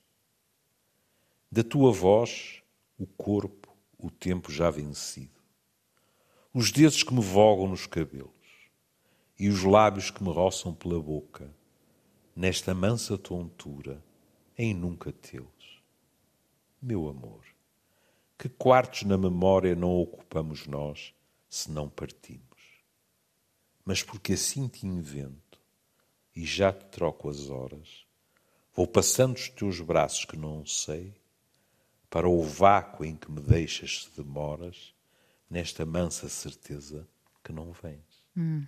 Da 1.51 1.65
tua 1.65 1.93
voz, 1.93 2.63
o 2.99 3.07
corpo, 3.07 3.75
o 3.99 4.11
tempo 4.11 4.53
já 4.53 4.71
vencido. 4.71 5.41
Os 6.53 6.71
dedos 6.71 7.03
que 7.03 7.13
me 7.13 7.21
vogam 7.21 7.69
nos 7.69 7.87
cabelos 7.87 8.31
e 9.39 9.49
os 9.49 9.65
lábios 9.65 10.11
que 10.11 10.23
me 10.23 10.33
roçam 10.33 10.73
pela 10.73 11.01
boca, 11.01 11.53
nesta 12.35 12.73
mansa 12.75 13.19
tontura, 13.19 14.03
em 14.57 14.73
nunca 14.73 15.11
teus. 15.13 15.54
Meu 16.85 17.09
amor, 17.09 17.43
que 18.37 18.49
quartos 18.49 19.05
na 19.05 19.17
memória 19.17 19.75
não 19.75 19.91
ocupamos 19.91 20.67
nós, 20.67 21.15
se 21.49 21.71
não 21.71 21.89
partimos? 21.89 22.43
Mas 23.85 24.03
porque 24.03 24.35
assim 24.35 24.69
te 24.69 24.87
invento 24.87 25.59
e 26.37 26.45
já 26.45 26.73
te 26.73 26.85
troco 26.87 27.31
as 27.31 27.49
horas, 27.49 28.05
Vou 28.75 28.89
passando 28.89 29.37
os 29.37 29.49
teus 29.49 29.81
braços 29.81 30.25
que 30.25 30.37
não 30.37 30.67
sei, 30.67 31.15
para 32.11 32.29
o 32.29 32.43
vácuo 32.43 33.05
em 33.05 33.15
que 33.15 33.31
me 33.31 33.41
deixas 33.41 34.03
se 34.03 34.21
demoras, 34.21 34.93
nesta 35.49 35.87
mansa 35.87 36.29
certeza 36.29 37.07
que 37.43 37.53
não 37.53 37.71
vens. 37.71 38.03
Hum. 38.37 38.67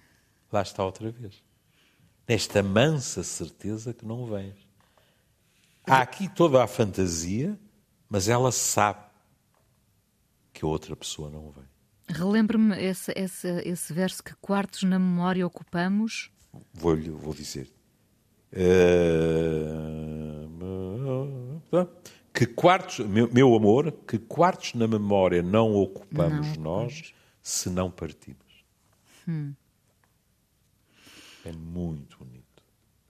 Lá 0.52 0.62
está 0.62 0.84
outra 0.84 1.10
vez. 1.10 1.42
Nesta 2.28 2.62
mansa 2.62 3.24
certeza 3.24 3.92
que 3.92 4.06
não 4.06 4.26
vens. 4.26 4.54
Há 5.84 6.02
aqui 6.02 6.28
toda 6.28 6.62
a 6.62 6.68
fantasia, 6.68 7.58
mas 8.08 8.28
ela 8.28 8.52
sabe 8.52 9.04
que 10.52 10.64
a 10.64 10.68
outra 10.68 10.96
pessoa 10.96 11.30
não 11.30 11.50
vem. 11.50 11.64
Relembre-me 12.08 12.76
esse, 12.82 13.12
esse, 13.16 13.48
esse 13.64 13.92
verso 13.92 14.22
que 14.22 14.34
quartos 14.36 14.84
na 14.84 14.98
memória 14.98 15.46
ocupamos. 15.46 16.30
Vou-lhe 16.72 17.10
vou 17.10 17.34
dizer. 17.34 17.70
Uh, 18.52 20.46
que 22.32 22.46
quartos, 22.46 23.00
meu, 23.00 23.30
meu, 23.32 23.54
amor, 23.54 23.92
que 24.06 24.18
quartos 24.18 24.74
na 24.74 24.86
memória 24.86 25.42
não 25.42 25.74
ocupamos 25.74 26.56
não, 26.56 26.84
nós 26.84 27.12
se 27.42 27.68
não 27.68 27.90
partimos. 27.90 28.64
Hum. 29.28 29.52
É 31.44 31.52
muito 31.52 32.18
bonito. 32.18 32.46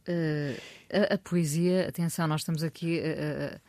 Uh, 0.08 0.56
a, 0.90 1.14
a, 1.14 1.18
poesia, 1.18 1.88
atenção, 1.88 2.26
nós 2.26 2.40
estamos 2.40 2.62
aqui 2.62 3.00
a, 3.00 3.60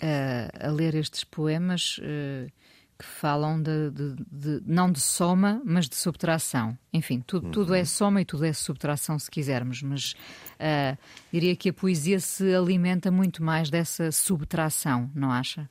a, 0.00 0.68
a 0.68 0.70
ler 0.70 0.94
estes 0.94 1.24
poemas. 1.24 1.98
Uh, 1.98 2.50
que 2.98 3.04
falam 3.04 3.62
de, 3.62 3.90
de, 3.92 4.16
de, 4.28 4.62
não 4.66 4.90
de 4.90 5.00
soma, 5.00 5.62
mas 5.64 5.88
de 5.88 5.94
subtração. 5.94 6.76
Enfim, 6.92 7.22
tudo, 7.24 7.46
uhum. 7.46 7.52
tudo 7.52 7.74
é 7.74 7.84
soma 7.84 8.20
e 8.20 8.24
tudo 8.24 8.44
é 8.44 8.52
subtração, 8.52 9.16
se 9.18 9.30
quisermos, 9.30 9.82
mas 9.82 10.14
uh, 10.58 10.98
diria 11.32 11.54
que 11.54 11.68
a 11.68 11.72
poesia 11.72 12.18
se 12.18 12.52
alimenta 12.52 13.08
muito 13.08 13.40
mais 13.42 13.70
dessa 13.70 14.10
subtração, 14.10 15.08
não 15.14 15.30
acha? 15.30 15.70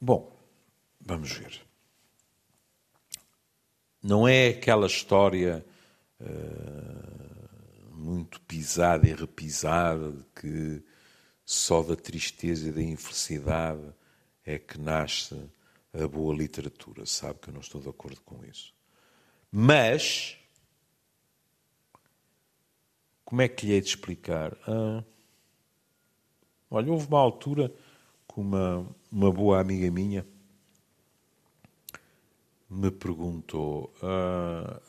Bom, 0.00 0.34
vamos 0.98 1.30
ver. 1.30 1.60
Não 4.02 4.26
é 4.26 4.48
aquela 4.48 4.86
história 4.86 5.62
uh, 6.20 7.94
muito 7.94 8.40
pisada 8.42 9.06
e 9.06 9.12
repisada 9.12 10.10
de 10.10 10.24
que 10.34 10.82
só 11.48 11.82
da 11.82 11.96
tristeza 11.96 12.68
e 12.68 12.72
da 12.72 12.82
infelicidade 12.82 13.80
é 14.44 14.58
que 14.58 14.78
nasce 14.78 15.34
a 15.94 16.06
boa 16.06 16.34
literatura. 16.34 17.06
Sabe 17.06 17.38
que 17.38 17.48
eu 17.48 17.54
não 17.54 17.62
estou 17.62 17.80
de 17.80 17.88
acordo 17.88 18.20
com 18.20 18.44
isso. 18.44 18.74
Mas, 19.50 20.36
como 23.24 23.40
é 23.40 23.48
que 23.48 23.64
lhe 23.64 23.72
hei 23.72 23.80
de 23.80 23.88
explicar? 23.88 24.54
Ah, 24.66 25.02
olha, 26.70 26.92
houve 26.92 27.08
uma 27.08 27.18
altura 27.18 27.72
que 28.30 28.38
uma, 28.38 28.86
uma 29.10 29.32
boa 29.32 29.58
amiga 29.58 29.90
minha 29.90 30.26
me 32.68 32.90
perguntou: 32.90 33.90
ah, 34.02 34.82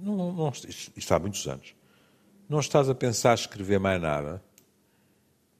não, 0.00 0.32
não, 0.32 0.52
isto 0.96 1.12
há 1.12 1.18
muitos 1.18 1.44
anos, 1.48 1.74
não 2.48 2.60
estás 2.60 2.88
a 2.88 2.94
pensar 2.94 3.34
escrever 3.34 3.80
mais 3.80 4.00
nada? 4.00 4.46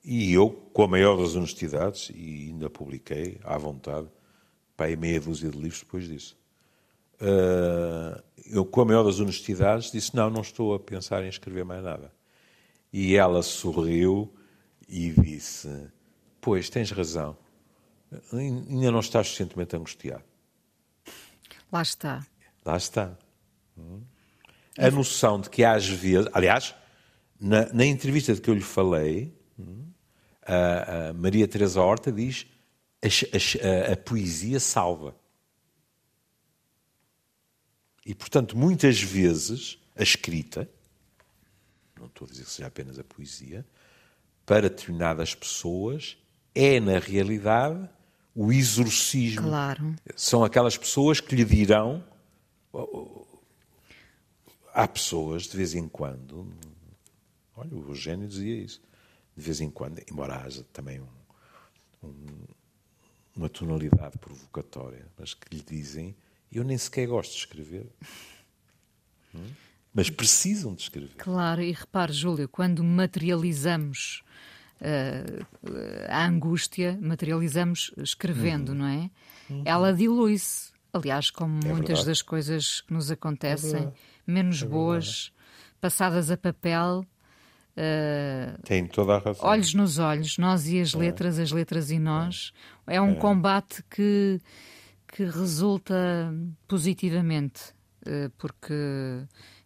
E 0.05 0.33
eu, 0.33 0.51
com 0.73 0.83
a 0.83 0.89
maior 0.89 1.17
das 1.17 1.35
honestidades, 1.35 2.11
e 2.15 2.49
ainda 2.49 2.71
publiquei 2.71 3.39
à 3.45 3.59
vontade, 3.59 4.09
para 4.77 4.97
meia 4.97 5.21
dúzia 5.21 5.51
de 5.51 5.59
livros 5.59 5.81
depois 5.81 6.07
disso. 6.07 6.37
Uh, 7.21 8.23
eu, 8.47 8.65
com 8.65 8.81
a 8.81 8.85
maior 8.85 9.03
das 9.03 9.19
honestidades, 9.19 9.91
disse: 9.91 10.15
Não, 10.15 10.31
não 10.31 10.41
estou 10.41 10.73
a 10.75 10.79
pensar 10.79 11.25
em 11.25 11.29
escrever 11.29 11.65
mais 11.65 11.83
nada. 11.83 12.13
E 12.93 13.17
ela 13.17 13.43
sorriu 13.43 14.33
e 14.89 15.11
disse: 15.11 15.69
Pois, 16.41 16.71
tens 16.71 16.93
razão, 16.93 17.37
ainda 18.33 18.91
não 18.91 19.01
estás 19.01 19.27
suficientemente 19.27 19.77
angustiado. 19.77 20.25
Lá 21.71 21.83
está. 21.83 22.27
Lá 22.65 22.77
está. 22.77 23.19
A 24.79 24.91
noção 24.91 25.41
de 25.41 25.51
que 25.51 25.65
às 25.65 25.89
vezes, 25.89 26.31
aliás, 26.33 26.75
na, 27.41 27.73
na 27.73 27.85
entrevista 27.85 28.33
de 28.33 28.41
que 28.41 28.49
eu 28.49 28.55
lhe 28.55 28.61
falei, 28.61 29.37
a, 30.49 31.11
a 31.11 31.13
Maria 31.13 31.47
Teresa 31.47 31.83
Horta 31.83 32.11
diz 32.11 32.47
a, 33.03 33.07
a, 33.07 33.93
a 33.93 33.97
poesia 33.97 34.59
salva. 34.59 35.15
E, 38.05 38.15
portanto, 38.15 38.57
muitas 38.57 39.03
vezes 39.03 39.79
a 39.95 40.03
escrita, 40.03 40.69
não 41.99 42.07
estou 42.07 42.27
a 42.27 42.31
dizer 42.31 42.45
que 42.45 42.51
seja 42.51 42.69
apenas 42.69 42.99
a 42.99 43.05
poesia, 43.05 43.67
para 44.47 44.71
determinadas 44.71 45.35
pessoas 45.35 46.17
é, 46.55 46.81
na 46.81 46.99
realidade, 46.99 47.87
o 48.35 48.51
exorcismo. 48.51 49.43
Claro. 49.43 49.95
São 50.17 50.43
aquelas 50.43 50.79
pessoas 50.79 51.21
que 51.21 51.37
lhe 51.37 51.45
dirão. 51.45 52.03
Há 54.73 54.89
pessoas, 54.89 55.43
de 55.43 55.57
vez 55.57 55.75
em 55.75 55.87
quando. 55.87 56.51
Olha, 57.55 57.75
o 57.75 57.91
Eugênio 57.91 58.27
dizia 58.27 58.57
isso 58.57 58.88
de 59.39 59.45
vez 59.45 59.61
em 59.61 59.71
quando, 59.71 60.03
embora 60.11 60.43
haja 60.43 60.65
também 60.73 61.01
um, 61.01 62.09
um, 62.09 62.27
uma 63.37 63.49
tonalidade 63.49 64.19
provocatória, 64.19 65.07
mas 65.17 65.33
que 65.33 65.55
lhe 65.55 65.63
dizem: 65.63 66.17
Eu 66.51 66.65
nem 66.65 66.77
sequer 66.77 67.07
gosto 67.07 67.31
de 67.31 67.39
escrever. 67.39 67.87
Hum? 69.33 69.47
Mas 69.95 70.11
precisam 70.11 70.75
de 70.75 70.83
escrever. 70.83 71.15
Claro, 71.17 71.63
e 71.63 71.71
repare, 71.71 72.13
Júlio, 72.13 72.49
quando 72.49 72.83
materializamos 72.83 74.25
uh, 74.81 75.45
a 76.09 76.27
angústia, 76.27 76.99
materializamos 77.01 77.93
escrevendo, 77.97 78.71
uhum. 78.71 78.75
não 78.75 78.87
é? 78.87 79.11
Uhum. 79.49 79.63
Ela 79.65 79.93
dilui-se. 79.93 80.73
Aliás, 80.93 81.31
como 81.31 81.61
é 81.61 81.69
muitas 81.69 81.99
verdade. 81.99 82.07
das 82.07 82.23
coisas 82.23 82.81
que 82.81 82.93
nos 82.93 83.11
acontecem, 83.11 83.85
é 83.85 83.93
menos 84.27 84.63
é 84.63 84.67
boas, 84.67 85.33
passadas 85.81 86.31
a 86.31 86.37
papel, 86.37 87.05
Uh, 87.79 88.61
Tem 88.65 88.85
toda 88.87 89.15
a 89.15 89.19
razão. 89.19 89.49
Olhos 89.49 89.73
nos 89.73 89.99
olhos, 90.01 90.37
nós 90.37 90.67
e 90.67 90.81
as 90.81 90.95
é. 90.95 90.99
letras, 90.99 91.39
as 91.39 91.53
letras 91.53 91.93
e 91.93 91.99
nós. 91.99 92.53
É 92.89 93.01
um 93.01 93.13
é. 93.13 93.15
combate 93.15 93.85
que, 93.89 94.41
que 95.07 95.25
resulta 95.25 95.95
positivamente, 96.67 97.63
uh, 98.03 98.31
porque, 98.37 98.75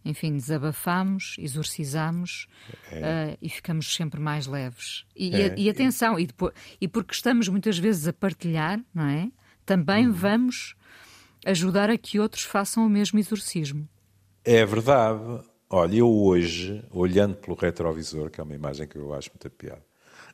enfim, 0.05 0.33
desabafamos, 0.33 1.35
exorcizamos 1.39 2.47
uh, 2.91 3.35
e 3.41 3.49
ficamos 3.49 3.95
sempre 3.95 4.19
mais 4.19 4.45
leves. 4.45 5.05
E, 5.15 5.35
é. 5.35 5.55
e, 5.57 5.63
e 5.63 5.69
atenção, 5.69 6.19
e, 6.19 6.27
depois, 6.27 6.53
e 6.79 6.87
porque 6.87 7.15
estamos 7.15 7.47
muitas 7.47 7.79
vezes 7.79 8.07
a 8.07 8.13
partilhar, 8.13 8.79
não 8.93 9.07
é? 9.07 9.31
Também 9.65 10.05
uhum. 10.05 10.13
vamos 10.13 10.75
ajudar 11.47 11.89
a 11.89 11.97
que 11.97 12.19
outros 12.19 12.43
façam 12.43 12.85
o 12.85 12.89
mesmo 12.89 13.17
exorcismo. 13.17 13.89
É 14.45 14.63
verdade. 14.63 15.41
Olha, 15.75 15.95
eu 15.95 16.07
hoje, 16.07 16.85
olhando 16.91 17.35
pelo 17.35 17.57
retrovisor, 17.57 18.29
que 18.29 18.39
é 18.39 18.43
uma 18.43 18.53
imagem 18.53 18.87
que 18.87 18.95
eu 18.95 19.11
acho 19.11 19.31
muito 19.31 19.49
piada, 19.49 19.83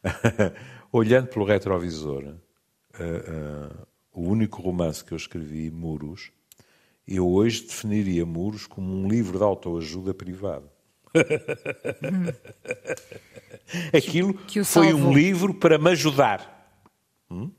olhando 0.91 1.27
pelo 1.27 1.45
retrovisor, 1.45 2.25
uh, 2.25 2.27
uh, 2.27 3.87
o 4.11 4.23
único 4.23 4.61
romance 4.61 5.01
que 5.01 5.13
eu 5.13 5.15
escrevi, 5.15 5.71
Muros, 5.71 6.29
eu 7.07 7.25
hoje 7.25 7.61
definiria 7.61 8.25
Muros 8.25 8.67
como 8.67 8.93
um 8.93 9.07
livro 9.07 9.37
de 9.37 9.43
autoajuda 9.45 10.13
privado. 10.13 10.69
Aquilo 13.95 14.33
que, 14.33 14.59
que 14.59 14.63
foi 14.65 14.93
um 14.93 15.13
livro 15.13 15.53
para 15.53 15.77
me 15.77 15.91
ajudar. 15.91 16.83
Hum? 17.31 17.49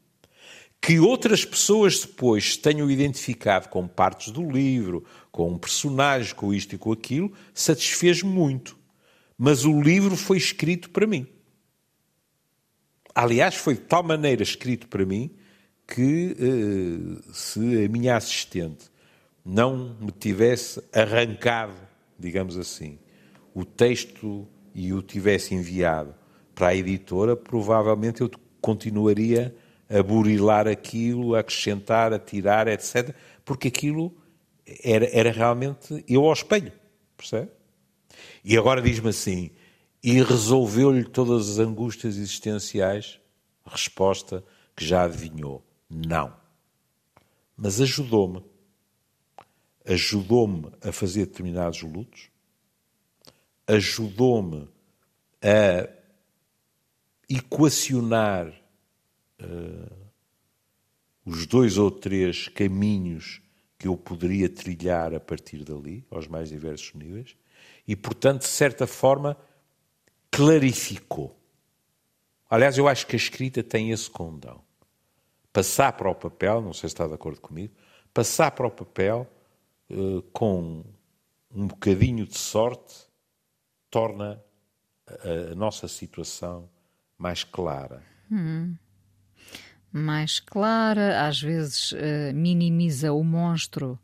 Que 0.80 0.98
outras 0.98 1.44
pessoas 1.44 2.00
depois 2.00 2.56
tenham 2.56 2.90
identificado 2.90 3.68
com 3.68 3.86
partes 3.86 4.32
do 4.32 4.50
livro, 4.50 5.04
com 5.30 5.50
um 5.50 5.58
personagem, 5.58 6.34
com 6.34 6.54
isto 6.54 6.74
e 6.74 6.78
com 6.78 6.90
aquilo, 6.90 7.32
satisfez 7.52 8.22
muito. 8.22 8.78
Mas 9.36 9.64
o 9.64 9.80
livro 9.80 10.16
foi 10.16 10.38
escrito 10.38 10.90
para 10.90 11.06
mim. 11.06 11.26
Aliás, 13.14 13.56
foi 13.56 13.74
de 13.74 13.82
tal 13.82 14.02
maneira 14.02 14.42
escrito 14.42 14.88
para 14.88 15.04
mim 15.04 15.30
que 15.86 16.36
uh, 16.38 17.34
se 17.34 17.84
a 17.84 17.88
minha 17.88 18.16
assistente 18.16 18.90
não 19.44 19.96
me 20.00 20.12
tivesse 20.12 20.82
arrancado, 20.92 21.74
digamos 22.18 22.56
assim, 22.56 22.98
o 23.52 23.64
texto 23.64 24.46
e 24.74 24.92
o 24.92 25.02
tivesse 25.02 25.54
enviado 25.54 26.14
para 26.54 26.68
a 26.68 26.76
editora, 26.76 27.36
provavelmente 27.36 28.20
eu 28.20 28.30
continuaria 28.60 29.54
a 29.90 30.02
burilar 30.02 30.68
aquilo, 30.68 31.34
a 31.34 31.40
acrescentar, 31.40 32.12
a 32.12 32.18
tirar, 32.18 32.68
etc. 32.68 33.14
Porque 33.44 33.68
aquilo 33.68 34.16
era, 34.84 35.08
era 35.12 35.32
realmente 35.32 36.04
eu 36.08 36.24
ao 36.24 36.32
espelho, 36.32 36.72
percebe? 37.16 37.50
E 38.44 38.56
agora 38.56 38.80
diz-me 38.80 39.08
assim, 39.08 39.50
e 40.02 40.22
resolveu-lhe 40.22 41.04
todas 41.04 41.50
as 41.50 41.58
angústias 41.58 42.16
existenciais? 42.16 43.20
Resposta 43.66 44.44
que 44.74 44.84
já 44.84 45.04
adivinhou: 45.04 45.64
não. 45.88 46.32
Mas 47.56 47.80
ajudou-me. 47.80 48.42
Ajudou-me 49.84 50.70
a 50.82 50.92
fazer 50.92 51.26
determinados 51.26 51.82
lutos, 51.82 52.28
ajudou-me 53.66 54.68
a 55.42 55.88
equacionar 57.28 58.59
uh, 59.40 59.96
os 61.24 61.46
dois 61.46 61.78
ou 61.78 61.90
três 61.90 62.48
caminhos 62.48 63.40
que 63.78 63.88
eu 63.88 63.96
poderia 63.96 64.48
trilhar 64.48 65.14
a 65.14 65.20
partir 65.20 65.64
dali, 65.64 66.04
aos 66.10 66.28
mais 66.28 66.50
diversos 66.50 66.92
níveis, 66.94 67.36
e, 67.86 67.96
portanto, 67.96 68.42
de 68.42 68.48
certa 68.48 68.86
forma, 68.86 69.36
clarificou. 70.30 71.36
Aliás, 72.48 72.76
eu 72.76 72.86
acho 72.86 73.06
que 73.06 73.16
a 73.16 73.18
escrita 73.18 73.62
tem 73.62 73.90
esse 73.90 74.10
condão. 74.10 74.60
Passar 75.52 75.92
para 75.94 76.10
o 76.10 76.14
papel, 76.14 76.60
não 76.60 76.72
sei 76.72 76.88
se 76.88 76.94
está 76.94 77.06
de 77.06 77.14
acordo 77.14 77.40
comigo, 77.40 77.74
passar 78.12 78.50
para 78.50 78.66
o 78.66 78.70
papel 78.70 79.26
uh, 79.90 80.22
com 80.32 80.84
um 81.52 81.66
bocadinho 81.66 82.26
de 82.26 82.38
sorte 82.38 83.06
torna 83.90 84.42
a, 85.06 85.52
a 85.52 85.54
nossa 85.54 85.88
situação 85.88 86.68
mais 87.18 87.44
clara. 87.44 88.02
Hum. 88.30 88.76
Mais 89.92 90.38
clara, 90.38 91.26
às 91.26 91.40
vezes 91.40 91.92
uh, 91.92 91.96
minimiza 92.34 93.12
o 93.12 93.24
monstro 93.24 93.98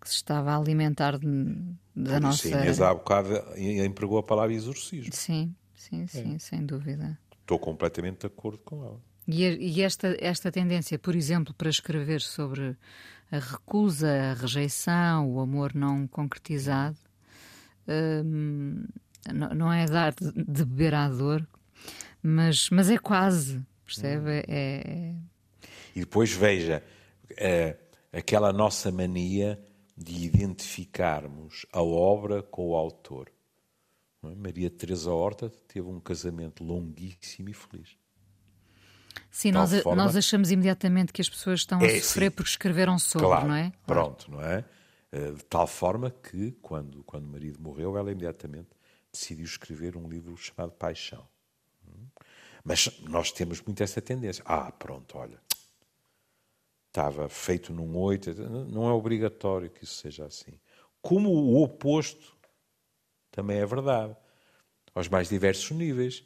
que 0.00 0.08
se 0.08 0.16
estava 0.16 0.52
a 0.52 0.56
alimentar 0.58 1.18
de, 1.18 1.26
da 1.96 2.20
nossa. 2.20 2.48
Sim, 2.48 2.54
Inês 2.54 2.80
há 2.80 2.92
bocado 2.92 3.30
empregou 3.56 4.18
a 4.18 4.22
palavra 4.22 4.52
exorcismo. 4.52 5.12
Sim, 5.14 5.54
sim, 5.74 6.06
sim, 6.06 6.34
é. 6.34 6.38
sem 6.38 6.64
dúvida. 6.66 7.18
Estou 7.40 7.58
completamente 7.58 8.20
de 8.20 8.26
acordo 8.26 8.58
com 8.58 8.84
ela. 8.84 9.00
E, 9.26 9.44
e, 9.44 9.82
esta, 9.82 10.16
esta 10.20 10.52
tendência, 10.52 10.98
por 10.98 11.14
exemplo, 11.16 11.54
para 11.54 11.70
escrever 11.70 12.20
sobre 12.20 12.76
a 13.32 13.38
recusa, 13.38 14.10
a 14.10 14.34
rejeição, 14.34 15.30
o 15.30 15.40
amor 15.40 15.74
não 15.74 16.06
concretizado, 16.06 16.98
hum, 17.88 18.84
não, 19.32 19.72
é 19.72 19.86
dar 19.86 20.12
de, 20.12 20.30
de, 20.32 20.64
beber 20.64 20.94
à 20.94 21.08
dor, 21.08 21.46
mas, 22.22 22.68
mas 22.70 22.90
é 22.90 22.98
quase, 22.98 23.62
percebe? 23.84 24.30
Hum. 24.30 24.42
É, 24.48 24.82
é... 24.86 25.14
E 25.94 26.00
depois 26.00 26.32
veja 26.32 26.82
é, 27.36 27.76
aquela 28.12 28.52
nossa 28.52 28.90
mania 28.90 29.60
de 29.96 30.24
identificarmos 30.24 31.66
a 31.72 31.82
obra 31.82 32.42
com 32.42 32.70
o 32.70 32.74
autor. 32.74 33.30
É? 34.24 34.34
Maria 34.34 34.70
Teresa 34.70 35.12
Horta 35.12 35.50
teve 35.68 35.86
um 35.86 36.00
casamento 36.00 36.64
longuíssimo 36.64 37.48
e 37.48 37.54
feliz. 37.54 37.96
Sim, 39.30 39.52
nós, 39.52 39.72
forma... 39.82 40.02
nós 40.02 40.16
achamos 40.16 40.50
imediatamente 40.50 41.12
que 41.12 41.20
as 41.20 41.28
pessoas 41.28 41.60
estão 41.60 41.80
é, 41.80 41.86
a 41.86 42.02
sofrer 42.02 42.30
sim. 42.30 42.36
porque 42.36 42.50
escreveram 42.50 42.98
sobre, 42.98 43.26
claro, 43.26 43.48
não 43.48 43.54
é? 43.54 43.72
Pronto, 43.86 44.30
não 44.30 44.40
é? 44.40 44.64
Eh, 45.10 45.30
de 45.32 45.44
tal 45.44 45.66
forma 45.66 46.10
que, 46.10 46.52
quando, 46.62 47.02
quando 47.04 47.24
o 47.24 47.28
marido 47.28 47.60
morreu, 47.60 47.96
ela 47.96 48.10
imediatamente 48.10 48.68
decidiu 49.12 49.44
escrever 49.44 49.96
um 49.96 50.08
livro 50.08 50.36
chamado 50.36 50.72
Paixão. 50.72 51.26
Mas 52.64 52.88
nós 53.02 53.30
temos 53.30 53.60
muito 53.60 53.82
essa 53.82 54.00
tendência. 54.00 54.42
Ah, 54.46 54.72
pronto, 54.72 55.18
olha, 55.18 55.38
estava 56.88 57.28
feito 57.28 57.72
num 57.72 57.96
oito. 57.98 58.32
Não 58.34 58.88
é 58.88 58.92
obrigatório 58.92 59.70
que 59.70 59.84
isso 59.84 59.96
seja 59.96 60.24
assim. 60.24 60.58
Como 61.02 61.28
o 61.28 61.62
oposto 61.62 62.34
também 63.30 63.58
é 63.58 63.66
verdade, 63.66 64.16
aos 64.94 65.08
mais 65.08 65.28
diversos 65.28 65.70
níveis. 65.72 66.24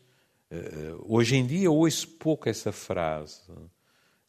Eh, 0.50 0.94
hoje 1.00 1.36
em 1.36 1.46
dia 1.46 1.70
ouço 1.70 2.06
pouco 2.06 2.48
essa 2.48 2.70
frase, 2.70 3.42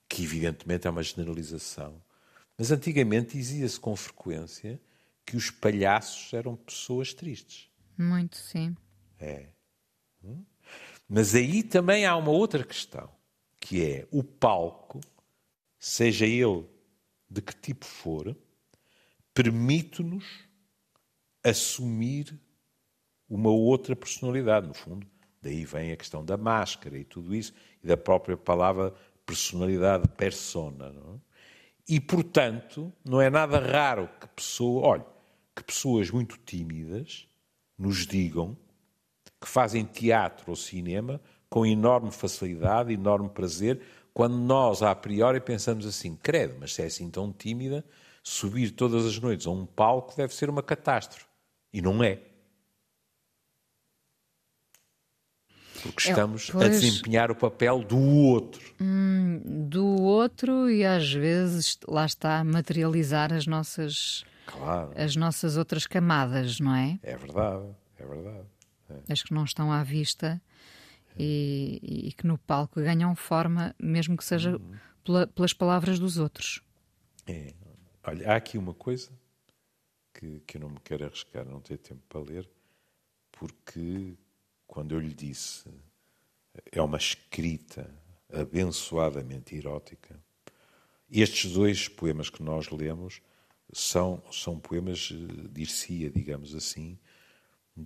que 0.07 0.23
evidentemente 0.23 0.87
é 0.87 0.89
uma 0.89 1.03
generalização, 1.03 2.01
mas 2.57 2.71
antigamente 2.71 3.37
dizia-se 3.37 3.79
com 3.79 3.95
frequência 3.95 4.81
que 5.25 5.37
os 5.37 5.51
palhaços 5.51 6.33
eram 6.33 6.55
pessoas 6.55 7.13
tristes. 7.13 7.69
Muito, 7.97 8.37
sim. 8.37 8.75
É. 9.19 9.49
Hum? 10.23 10.43
Mas 11.09 11.33
aí 11.33 11.63
também 11.63 12.05
há 12.05 12.15
uma 12.15 12.29
outra 12.29 12.63
questão, 12.63 13.09
que 13.59 13.83
é 13.83 14.07
o 14.11 14.23
palco, 14.23 15.01
seja 15.79 16.27
ele 16.27 16.67
de 17.27 17.41
que 17.41 17.55
tipo 17.55 17.83
for, 17.83 18.37
permite-nos 19.33 20.25
assumir 21.43 22.39
uma 23.27 23.49
outra 23.49 23.95
personalidade, 23.95 24.67
no 24.67 24.73
fundo. 24.73 25.07
Daí 25.41 25.65
vem 25.65 25.91
a 25.91 25.97
questão 25.97 26.23
da 26.23 26.37
máscara 26.37 26.97
e 26.97 27.03
tudo 27.03 27.33
isso, 27.33 27.53
e 27.83 27.87
da 27.87 27.97
própria 27.97 28.37
palavra 28.37 28.93
personalidade, 29.25 30.07
persona. 30.09 30.91
Não 30.91 31.15
é? 31.15 31.19
E, 31.87 31.99
portanto, 31.99 32.93
não 33.03 33.19
é 33.19 33.31
nada 33.31 33.59
raro 33.59 34.07
que 34.19 34.27
pessoa, 34.27 34.87
olha, 34.87 35.05
que 35.55 35.63
pessoas 35.63 36.11
muito 36.11 36.37
tímidas 36.37 37.27
nos 37.75 38.05
digam 38.05 38.55
que 39.39 39.47
fazem 39.47 39.85
teatro 39.85 40.45
ou 40.49 40.55
cinema 40.55 41.21
com 41.49 41.65
enorme 41.65 42.11
facilidade, 42.11 42.93
enorme 42.93 43.29
prazer, 43.29 43.81
quando 44.13 44.37
nós, 44.37 44.83
a 44.83 44.93
priori, 44.93 45.39
pensamos 45.39 45.85
assim, 45.85 46.15
credo, 46.15 46.57
mas 46.59 46.73
se 46.73 46.81
é 46.81 46.85
assim 46.85 47.09
tão 47.09 47.31
tímida, 47.31 47.83
subir 48.23 48.71
todas 48.71 49.05
as 49.05 49.17
noites 49.19 49.47
a 49.47 49.49
um 49.49 49.65
palco 49.65 50.15
deve 50.15 50.33
ser 50.35 50.49
uma 50.49 50.61
catástrofe. 50.61 51.25
E 51.73 51.81
não 51.81 52.03
é. 52.03 52.21
Porque 55.81 56.09
estamos 56.09 56.49
pois, 56.49 56.65
a 56.65 56.67
desempenhar 56.69 57.31
o 57.31 57.35
papel 57.35 57.79
do 57.83 57.97
outro. 57.97 58.73
Hum, 58.81 59.41
do 59.45 59.85
outro 60.01 60.69
e 60.69 60.85
às 60.85 61.11
vezes 61.11 61.77
lá 61.87 62.05
está 62.05 62.39
a 62.39 62.43
materializar 62.43 63.31
as 63.31 63.47
nossas, 63.47 64.25
claro. 64.45 64.91
as 64.95 65.15
nossas 65.15 65.55
outras 65.55 65.87
camadas, 65.87 66.59
não 66.59 66.75
é? 66.75 66.99
É 67.01 67.15
verdade, 67.15 67.65
é 67.97 68.05
verdade. 68.05 68.45
É. 68.89 69.13
As 69.13 69.21
que 69.21 69.33
não 69.33 69.43
estão 69.43 69.71
à 69.71 69.83
vista 69.83 70.41
e, 71.17 72.07
e, 72.07 72.13
que 72.13 72.25
no 72.25 72.37
palco 72.37 72.81
ganham 72.81 73.15
forma, 73.15 73.75
mesmo 73.79 74.15
que 74.15 74.23
seja 74.23 74.57
uhum. 74.57 74.77
pela, 75.03 75.27
pelas 75.27 75.53
palavras 75.53 75.99
dos 75.99 76.17
outros. 76.17 76.61
É. 77.27 77.53
Olha, 78.03 78.31
há 78.31 78.35
aqui 78.35 78.57
uma 78.57 78.73
coisa 78.73 79.11
que, 80.13 80.39
que 80.41 80.57
eu 80.57 80.61
não 80.61 80.69
me 80.69 80.79
quero 80.79 81.05
arriscar, 81.05 81.45
não 81.45 81.59
ter 81.59 81.77
tempo 81.77 82.01
para 82.07 82.21
ler, 82.21 82.49
porque 83.31 84.17
quando 84.65 84.95
eu 84.95 84.99
lhe 84.99 85.13
disse 85.13 85.69
é 86.71 86.81
uma 86.81 86.97
escrita 86.97 87.89
abençoadamente 88.31 89.55
erótica, 89.55 90.19
estes 91.09 91.51
dois 91.51 91.87
poemas 91.87 92.29
que 92.29 92.43
nós 92.43 92.69
lemos 92.69 93.21
são, 93.73 94.21
são 94.31 94.59
poemas, 94.59 95.09
eh, 95.11 95.47
dir-se-ia, 95.51 96.09
digamos 96.09 96.53
assim, 96.53 96.99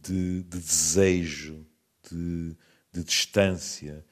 de, 0.01 0.43
de 0.43 0.59
desejo, 0.59 1.65
de, 2.09 2.55
de 2.91 3.03
distância, 3.03 4.05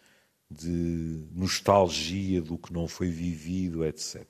de 0.49 1.27
nostalgia 1.31 2.41
do 2.41 2.57
que 2.57 2.73
não 2.73 2.87
foi 2.87 3.09
vivido, 3.09 3.85
etc. 3.85 4.25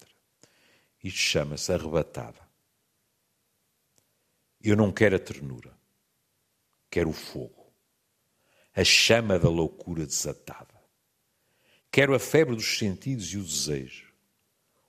Isto 1.03 1.19
chama-se 1.19 1.71
arrebatada. 1.71 2.39
Eu 4.63 4.75
não 4.75 4.91
quero 4.91 5.15
a 5.15 5.19
ternura, 5.19 5.75
quero 6.89 7.09
o 7.09 7.13
fogo 7.13 7.61
a 8.73 8.83
chama 8.83 9.37
da 9.37 9.49
loucura 9.49 10.05
desatada. 10.05 10.81
Quero 11.91 12.15
a 12.15 12.19
febre 12.19 12.55
dos 12.55 12.77
sentidos 12.77 13.33
e 13.33 13.37
o 13.37 13.43
desejo, 13.43 14.13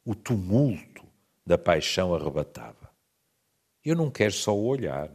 o 0.04 0.14
tumulto 0.14 1.04
da 1.44 1.58
paixão 1.58 2.14
arrebatada. 2.14 2.90
Eu 3.84 3.96
não 3.96 4.10
quero 4.10 4.32
só 4.32 4.56
o 4.56 4.64
olhar, 4.64 5.10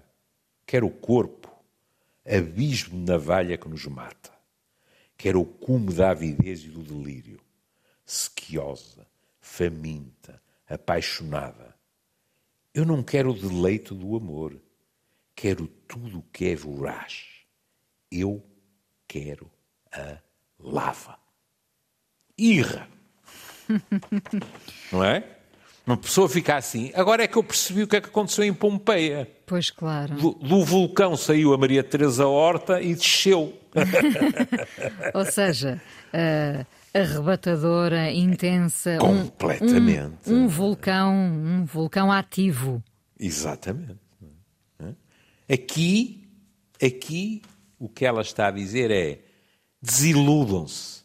quero 0.68 0.86
o 0.86 0.92
corpo, 0.92 1.50
abismo 2.26 3.00
de 3.00 3.12
navalha 3.12 3.58
que 3.58 3.70
nos 3.70 3.86
mata. 3.86 4.32
Quero 5.18 5.42
o 5.42 5.46
cume 5.46 5.94
da 5.94 6.12
avidez 6.12 6.64
e 6.64 6.68
do 6.68 6.84
delírio, 6.84 7.40
sequiosa, 8.06 9.08
faminta, 9.40 10.40
apaixonada. 10.68 11.74
Eu 12.74 12.86
não 12.86 13.02
quero 13.02 13.32
o 13.32 13.34
deleito 13.34 13.96
do 13.96 14.16
amor, 14.16 14.62
quero 15.34 15.68
tudo 15.88 16.20
o 16.20 16.24
que 16.24 16.50
é 16.50 16.56
voraz. 16.56 17.46
Eu 18.12 18.44
quero 19.08 19.50
a 19.92 20.20
lava. 20.60 21.18
Irra. 22.38 22.88
Não 24.92 25.04
é? 25.04 25.37
Uma 25.88 25.96
pessoa 25.96 26.28
fica 26.28 26.58
assim. 26.58 26.92
Agora 26.94 27.24
é 27.24 27.28
que 27.28 27.38
eu 27.38 27.44
percebi 27.44 27.84
o 27.84 27.88
que 27.88 27.96
é 27.96 28.02
que 28.02 28.10
aconteceu 28.10 28.44
em 28.44 28.54
Pompeia. 28.54 29.26
Pois 29.46 29.70
claro. 29.70 30.16
Do, 30.16 30.32
do 30.34 30.66
vulcão 30.66 31.16
saiu 31.16 31.54
a 31.54 31.58
Maria 31.58 31.82
Teresa 31.82 32.28
Horta 32.28 32.82
e 32.82 32.94
desceu. 32.94 33.58
Ou 35.16 35.26
seja, 35.26 35.82
uh, 36.14 36.66
arrebatadora, 36.94 38.12
intensa. 38.12 38.98
Completamente. 38.98 40.30
Um, 40.30 40.34
um, 40.34 40.44
um, 40.44 40.48
vulcão, 40.50 41.14
um 41.16 41.64
vulcão 41.64 42.12
ativo. 42.12 42.84
Exatamente. 43.18 43.96
Aqui, 45.50 46.28
aqui 46.84 47.42
o 47.80 47.88
que 47.88 48.06
ela 48.06 48.22
está 48.22 48.48
a 48.48 48.52
dizer 48.52 48.92
é: 48.92 49.20
desiludam-se. 49.82 51.04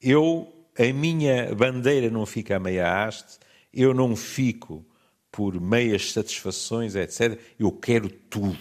Eu, 0.00 0.50
a 0.78 0.92
minha 0.94 1.54
bandeira 1.54 2.08
não 2.08 2.24
fica 2.24 2.56
a 2.56 2.60
meia 2.60 3.04
haste, 3.04 3.38
eu 3.76 3.92
não 3.92 4.16
fico 4.16 4.84
por 5.30 5.60
meias 5.60 6.12
satisfações, 6.12 6.94
etc. 6.96 7.38
Eu 7.58 7.70
quero 7.70 8.08
tudo. 8.08 8.58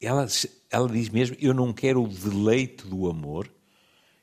ela, 0.00 0.26
ela 0.68 0.88
diz 0.88 1.08
mesmo: 1.08 1.36
Eu 1.40 1.54
não 1.54 1.72
quero 1.72 2.02
o 2.02 2.08
deleite 2.08 2.88
do 2.88 3.08
amor, 3.08 3.48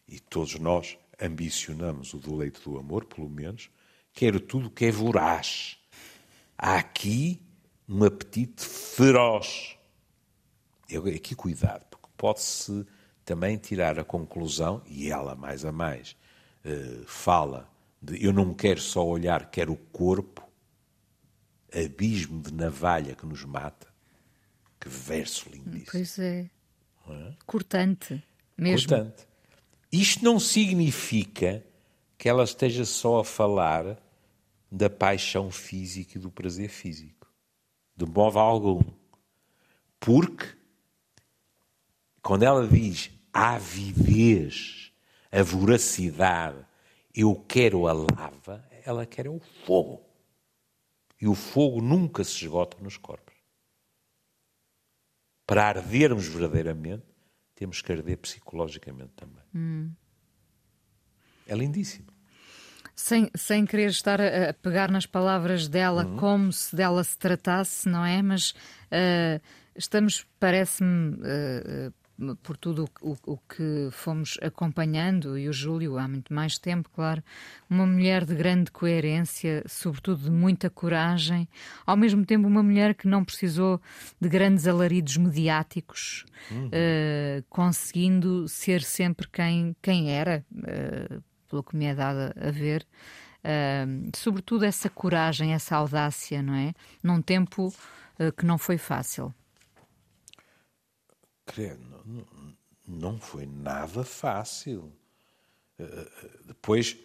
e 0.05 0.19
todos 0.19 0.55
nós 0.55 0.97
ambicionamos 1.19 2.13
o 2.13 2.17
deleite 2.17 2.59
do 2.61 2.77
amor, 2.77 3.05
pelo 3.05 3.29
menos, 3.29 3.69
quero 4.11 4.41
tudo 4.41 4.69
que 4.69 4.85
é 4.85 4.91
voraz. 4.91 5.77
Há 6.57 6.75
aqui 6.75 7.41
um 7.87 8.03
apetite 8.03 8.65
feroz. 8.65 9.77
Eu, 10.89 11.05
aqui 11.05 11.33
cuidado, 11.33 11.85
porque 11.89 12.07
pode-se 12.17 12.85
também 13.23 13.57
tirar 13.57 13.97
a 13.97 14.03
conclusão, 14.03 14.81
e 14.85 15.09
ela 15.09 15.33
mais 15.33 15.63
a 15.63 15.71
mais 15.71 16.15
uh, 16.65 17.05
fala 17.05 17.69
de 18.01 18.23
eu 18.23 18.31
não 18.31 18.53
quero 18.53 18.79
só 18.79 19.05
olhar, 19.05 19.49
quero 19.49 19.73
o 19.73 19.77
corpo, 19.77 20.47
abismo 21.73 22.41
de 22.41 22.53
navalha 22.53 23.15
que 23.15 23.25
nos 23.25 23.43
mata. 23.43 23.87
Que 24.79 24.89
verso 24.89 25.49
lindíssimo. 25.49 25.91
Pois 25.91 26.19
é. 26.19 26.49
é? 27.09 27.33
Cortante, 27.45 28.23
mesmo. 28.57 28.89
Cortante. 28.89 29.27
Isto 29.91 30.23
não 30.23 30.39
significa 30.39 31.63
que 32.17 32.27
ela 32.27 32.43
esteja 32.43 32.85
só 32.85 33.19
a 33.19 33.25
falar 33.25 33.97
da 34.71 34.89
paixão 34.89 35.49
física 35.49 36.17
e 36.17 36.21
do 36.21 36.29
prazer 36.29 36.69
físico. 36.69 37.31
De 37.95 38.05
modo 38.05 38.37
algum. 38.37 38.81
Porque, 39.99 40.45
quando 42.21 42.43
ela 42.43 42.67
diz 42.67 43.09
a 43.33 43.55
avidez, 43.55 44.91
a 45.31 45.41
voracidade, 45.41 46.66
eu 47.17 47.35
quero 47.47 47.87
a 47.87 47.93
lava, 47.93 48.63
ela 48.85 49.05
quer 49.05 49.27
o 49.27 49.39
fogo. 49.65 50.05
E 51.19 51.27
o 51.27 51.33
fogo 51.33 51.81
nunca 51.81 52.23
se 52.23 52.43
esgota 52.43 52.77
nos 52.79 52.95
corpos. 52.95 53.35
Para 55.47 55.67
ardermos 55.67 56.27
verdadeiramente, 56.27 57.03
temos 57.55 57.81
que 57.81 57.91
arder 57.91 58.17
psicologicamente 58.17 59.13
também. 59.15 59.43
Hum. 59.55 59.91
É 61.47 61.55
lindíssimo. 61.55 62.07
Sem, 62.95 63.31
sem 63.35 63.65
querer 63.65 63.89
estar 63.89 64.21
a, 64.21 64.53
pegar 64.53 64.91
nas 64.91 65.05
palavras 65.05 65.67
dela 65.67 66.05
uhum. 66.05 66.17
como 66.17 66.53
se 66.53 66.75
dela 66.75 67.03
se 67.03 67.17
tratasse, 67.17 67.89
não 67.89 68.05
é? 68.05 68.21
Mas 68.21 68.51
uh, 68.51 69.41
estamos, 69.75 70.25
parece-me, 70.39 71.15
uh, 71.15 71.93
por 72.41 72.57
tudo 72.57 72.89
o, 73.01 73.15
o, 73.25 73.37
que 73.37 73.89
fomos 73.91 74.37
acompanhando, 74.41 75.37
e 75.37 75.47
o 75.47 75.53
Júlio 75.53 75.97
há 75.97 76.07
muito 76.07 76.33
mais 76.33 76.57
tempo, 76.57 76.89
claro, 76.93 77.23
uma 77.69 77.85
mulher 77.85 78.25
de 78.25 78.33
grande 78.33 78.71
coerência, 78.71 79.63
sobretudo 79.67 80.23
de 80.23 80.31
muita 80.31 80.69
coragem, 80.69 81.47
ao 81.85 81.95
mesmo 81.95 82.25
tempo 82.25 82.47
uma 82.47 82.63
mulher 82.63 82.95
que 82.95 83.07
não 83.07 83.23
precisou 83.23 83.79
de 84.19 84.27
grandes 84.27 84.67
alaridos 84.67 85.17
mediáticos, 85.17 86.25
uhum. 86.49 86.67
uh, 86.67 87.45
conseguindo 87.49 88.47
ser 88.47 88.81
sempre 88.81 89.27
quem, 89.27 89.75
quem 89.81 90.11
era, 90.11 90.43
uh, 90.51 91.23
pelo 91.47 91.63
que 91.63 91.75
me 91.75 91.85
é 91.85 91.93
dado 91.93 92.33
a 92.35 92.51
ver. 92.51 92.85
Uh, 93.43 94.09
sobretudo 94.15 94.65
essa 94.65 94.89
coragem, 94.89 95.53
essa 95.53 95.75
audácia, 95.75 96.41
não 96.41 96.55
é? 96.55 96.73
Num 97.03 97.21
tempo 97.21 97.73
que 98.35 98.47
não 98.47 98.57
foi 98.57 98.79
fácil. 98.79 99.31
Creio, 101.47 101.79
não 102.85 103.17
foi 103.17 103.45
nada 103.45 104.03
fácil. 104.03 104.93
Eh, 105.79 105.83
eh, 105.83 106.29
depois, 106.45 106.97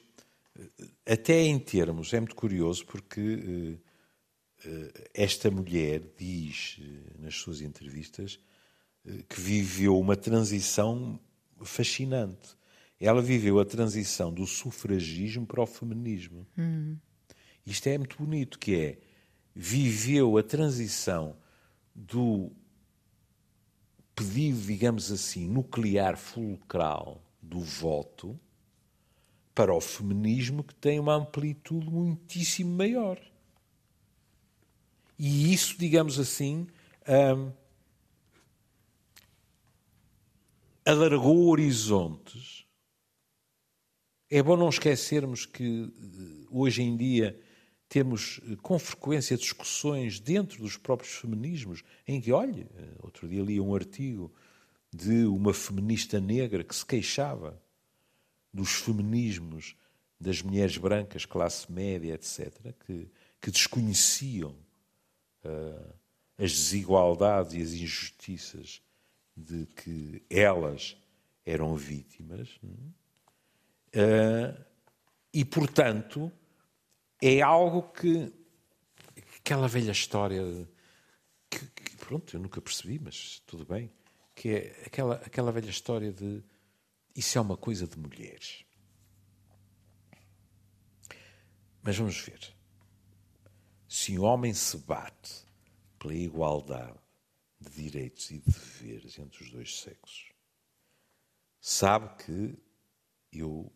eh, 0.59 1.13
até 1.13 1.43
em 1.43 1.59
termos, 1.59 2.13
é 2.13 2.21
muito 2.21 2.35
curioso 2.35 2.85
porque 2.85 3.79
esta 5.13 5.51
mulher 5.51 6.01
diz 6.17 6.79
nas 7.19 7.35
suas 7.35 7.61
entrevistas 7.61 8.39
que 9.29 9.41
viveu 9.41 9.99
uma 9.99 10.15
transição 10.15 11.19
fascinante. 11.65 12.57
Ela 13.01 13.21
viveu 13.21 13.59
a 13.59 13.65
transição 13.65 14.33
do 14.33 14.47
sufragismo 14.47 15.45
para 15.45 15.61
o 15.61 15.67
feminismo. 15.67 16.47
Hum. 16.57 16.97
Isto 17.67 17.89
é 17.89 17.99
muito 17.99 18.17
bonito, 18.17 18.57
que 18.57 18.77
é 18.77 18.99
viveu 19.53 20.39
a 20.39 20.45
transição 20.45 21.37
do 21.93 22.53
pedido, 24.23 24.61
digamos 24.61 25.11
assim, 25.11 25.49
nuclear 25.49 26.17
fulcral 26.17 27.21
do 27.41 27.61
voto 27.61 28.39
para 29.55 29.75
o 29.75 29.81
feminismo 29.81 30.63
que 30.63 30.75
tem 30.75 30.99
uma 30.99 31.15
amplitude 31.15 31.91
muitíssimo 31.91 32.77
maior. 32.77 33.21
E 35.19 35.53
isso, 35.53 35.77
digamos 35.77 36.19
assim, 36.19 36.67
hum, 37.37 37.53
alargou 40.87 41.49
horizontes. 41.49 42.65
É 44.31 44.43
bom 44.43 44.57
não 44.57 44.69
esquecermos 44.69 45.45
que 45.45 45.93
eh, 45.95 46.47
hoje 46.51 46.83
em 46.83 46.97
dia 46.97 47.39
temos 47.93 48.41
eh, 48.51 48.57
com 48.63 48.79
frequência 48.79 49.37
discussões 49.37 50.19
dentro 50.19 50.63
dos 50.63 50.79
próprios 50.79 51.13
feminismos 51.13 51.85
em 52.09 52.23
que, 52.23 52.33
olha, 52.33 52.67
eh, 52.75 52.95
outro 53.01 53.29
dia 53.29 53.43
li 53.43 53.61
um 53.61 53.75
artigo 53.75 54.33
de 54.91 55.27
uma 55.27 55.53
feminista 55.53 56.19
negra 56.19 56.65
que 56.65 56.75
se 56.75 56.87
queixava 56.87 57.61
dos 58.51 58.71
feminismos 58.71 59.77
das 60.19 60.41
mulheres 60.41 60.79
brancas, 60.79 61.27
classe 61.27 61.71
média, 61.71 62.15
etc., 62.15 62.73
que, 62.87 63.11
que 63.41 63.51
desconheciam 63.51 64.57
uh, 65.45 65.95
as 66.39 66.53
desigualdades 66.53 67.53
e 67.55 67.61
as 67.61 67.73
injustiças 67.73 68.81
de 69.37 69.67
que 69.67 70.23
elas 70.31 70.97
eram 71.45 71.75
vítimas. 71.75 72.49
Uh, 73.95 74.59
e, 75.35 75.45
portanto, 75.45 76.31
é 77.23 77.41
algo 77.41 77.83
que. 77.93 78.33
aquela 79.39 79.69
velha 79.69 79.93
história. 79.93 80.69
Que, 81.49 81.65
que, 81.67 81.97
pronto, 81.97 82.35
eu 82.35 82.41
nunca 82.41 82.61
percebi, 82.61 82.99
mas 82.99 83.41
tudo 83.47 83.65
bem. 83.65 83.93
Que 84.35 84.49
é 84.49 84.83
aquela, 84.87 85.15
aquela 85.17 85.53
velha 85.53 85.71
história 85.71 86.13
de. 86.13 86.43
Isso 87.15 87.39
é 87.39 87.41
uma 87.41 87.57
coisa 87.57 87.87
de 87.87 87.97
mulheres. 87.97 88.65
Mas 91.81 91.97
vamos 91.97 92.19
ver. 92.19 92.53
Se 93.89 94.19
um 94.19 94.25
homem 94.25 94.53
se 94.53 94.77
bate 94.79 95.45
pela 95.99 96.15
igualdade 96.15 96.99
de 97.61 97.71
direitos 97.71 98.31
e 98.31 98.39
de 98.39 98.51
deveres 98.51 99.19
entre 99.19 99.45
os 99.45 99.51
dois 99.51 99.81
sexos, 99.81 100.33
sabe 101.61 102.17
que 102.25 102.59
eu 103.31 103.71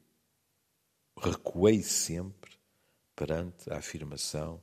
recuei 1.16 1.82
sempre 1.82 2.56
perante 3.16 3.72
a 3.72 3.78
afirmação 3.78 4.62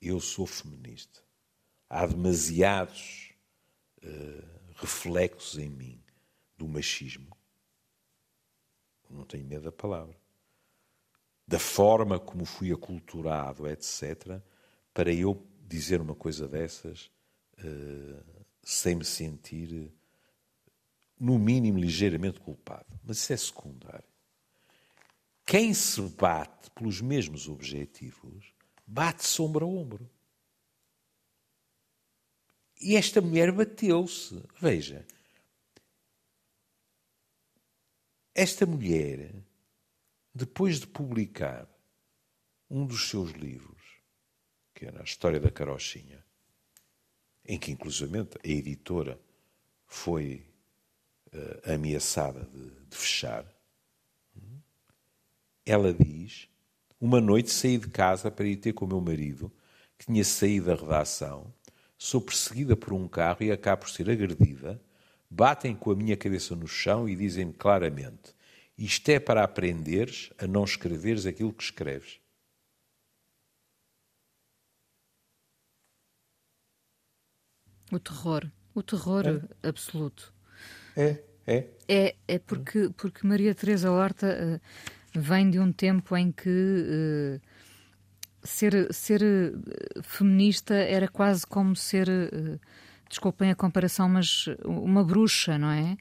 eu 0.00 0.20
sou 0.20 0.46
feminista. 0.46 1.20
Há 1.88 2.06
demasiados 2.06 3.34
uh, 4.02 4.72
reflexos 4.76 5.58
em 5.58 5.68
mim 5.68 6.02
do 6.56 6.66
machismo. 6.66 7.36
Não 9.10 9.24
tenho 9.24 9.44
medo 9.44 9.64
da 9.64 9.72
palavra. 9.72 10.16
Da 11.46 11.58
forma 11.58 12.18
como 12.18 12.44
fui 12.44 12.72
aculturado, 12.72 13.66
etc., 13.66 14.40
para 14.94 15.12
eu 15.12 15.44
dizer 15.66 16.00
uma 16.00 16.14
coisa 16.14 16.46
dessas 16.46 17.10
uh, 17.58 18.44
sem 18.62 18.94
me 18.94 19.04
sentir, 19.04 19.92
no 21.18 21.38
mínimo, 21.38 21.78
ligeiramente 21.78 22.40
culpado. 22.40 22.86
Mas 23.04 23.18
isso 23.18 23.32
é 23.32 23.36
secundário. 23.36 24.09
Quem 25.44 25.74
se 25.74 26.00
bate 26.00 26.70
pelos 26.70 27.00
mesmos 27.00 27.48
objetivos, 27.48 28.54
bate-se 28.86 29.40
ombro 29.42 29.66
a 29.66 29.68
ombro. 29.68 30.10
E 32.80 32.96
esta 32.96 33.20
mulher 33.20 33.52
bateu-se. 33.52 34.42
Veja, 34.60 35.06
esta 38.34 38.64
mulher, 38.64 39.34
depois 40.34 40.80
de 40.80 40.86
publicar 40.86 41.68
um 42.70 42.86
dos 42.86 43.10
seus 43.10 43.32
livros, 43.32 43.82
que 44.74 44.86
era 44.86 45.00
a 45.00 45.04
História 45.04 45.38
da 45.38 45.50
Carochinha, 45.50 46.24
em 47.44 47.58
que, 47.58 47.72
inclusivamente, 47.72 48.38
a 48.42 48.48
editora 48.48 49.20
foi 49.86 50.46
uh, 51.34 51.74
ameaçada 51.74 52.44
de, 52.46 52.70
de 52.86 52.96
fechar, 52.96 53.44
ela 55.70 55.94
diz: 55.94 56.48
Uma 57.00 57.20
noite 57.20 57.50
saí 57.50 57.78
de 57.78 57.88
casa 57.88 58.30
para 58.30 58.46
ir 58.46 58.56
ter 58.56 58.72
com 58.72 58.84
o 58.84 58.88
meu 58.88 59.00
marido, 59.00 59.52
que 59.96 60.06
tinha 60.06 60.24
saído 60.24 60.66
da 60.66 60.74
redação. 60.74 61.54
Sou 61.96 62.20
perseguida 62.20 62.76
por 62.76 62.92
um 62.92 63.06
carro 63.06 63.44
e 63.44 63.52
acabo 63.52 63.82
por 63.82 63.90
ser 63.90 64.10
agredida. 64.10 64.80
Batem 65.30 65.76
com 65.76 65.92
a 65.92 65.96
minha 65.96 66.16
cabeça 66.16 66.56
no 66.56 66.66
chão 66.66 67.08
e 67.08 67.14
dizem-me 67.14 67.52
claramente: 67.52 68.34
Isto 68.76 69.10
é 69.10 69.20
para 69.20 69.44
aprenderes 69.44 70.30
a 70.38 70.46
não 70.46 70.64
escreveres 70.64 71.24
aquilo 71.24 71.52
que 71.52 71.62
escreves. 71.62 72.18
O 77.92 77.98
terror. 77.98 78.50
O 78.74 78.82
terror 78.82 79.24
é. 79.26 79.68
absoluto. 79.68 80.32
É, 80.96 81.22
é. 81.46 81.68
É, 81.88 82.16
é 82.26 82.38
porque, 82.38 82.88
porque 82.96 83.26
Maria 83.26 83.54
Teresa 83.54 83.90
Horta 83.90 84.26
uh, 84.26 84.99
vem 85.12 85.50
de 85.50 85.58
um 85.58 85.72
tempo 85.72 86.16
em 86.16 86.30
que 86.32 86.48
uh, 86.48 87.40
ser, 88.42 88.92
ser 88.92 89.22
uh, 89.22 90.02
feminista 90.02 90.74
era 90.74 91.08
quase 91.08 91.46
como 91.46 91.74
ser, 91.76 92.08
desculpem 93.08 93.50
a 93.50 93.54
comparação, 93.54 94.08
mas 94.08 94.46
uma 94.64 95.04
bruxa, 95.04 95.58
não 95.58 95.70
é? 95.70 95.96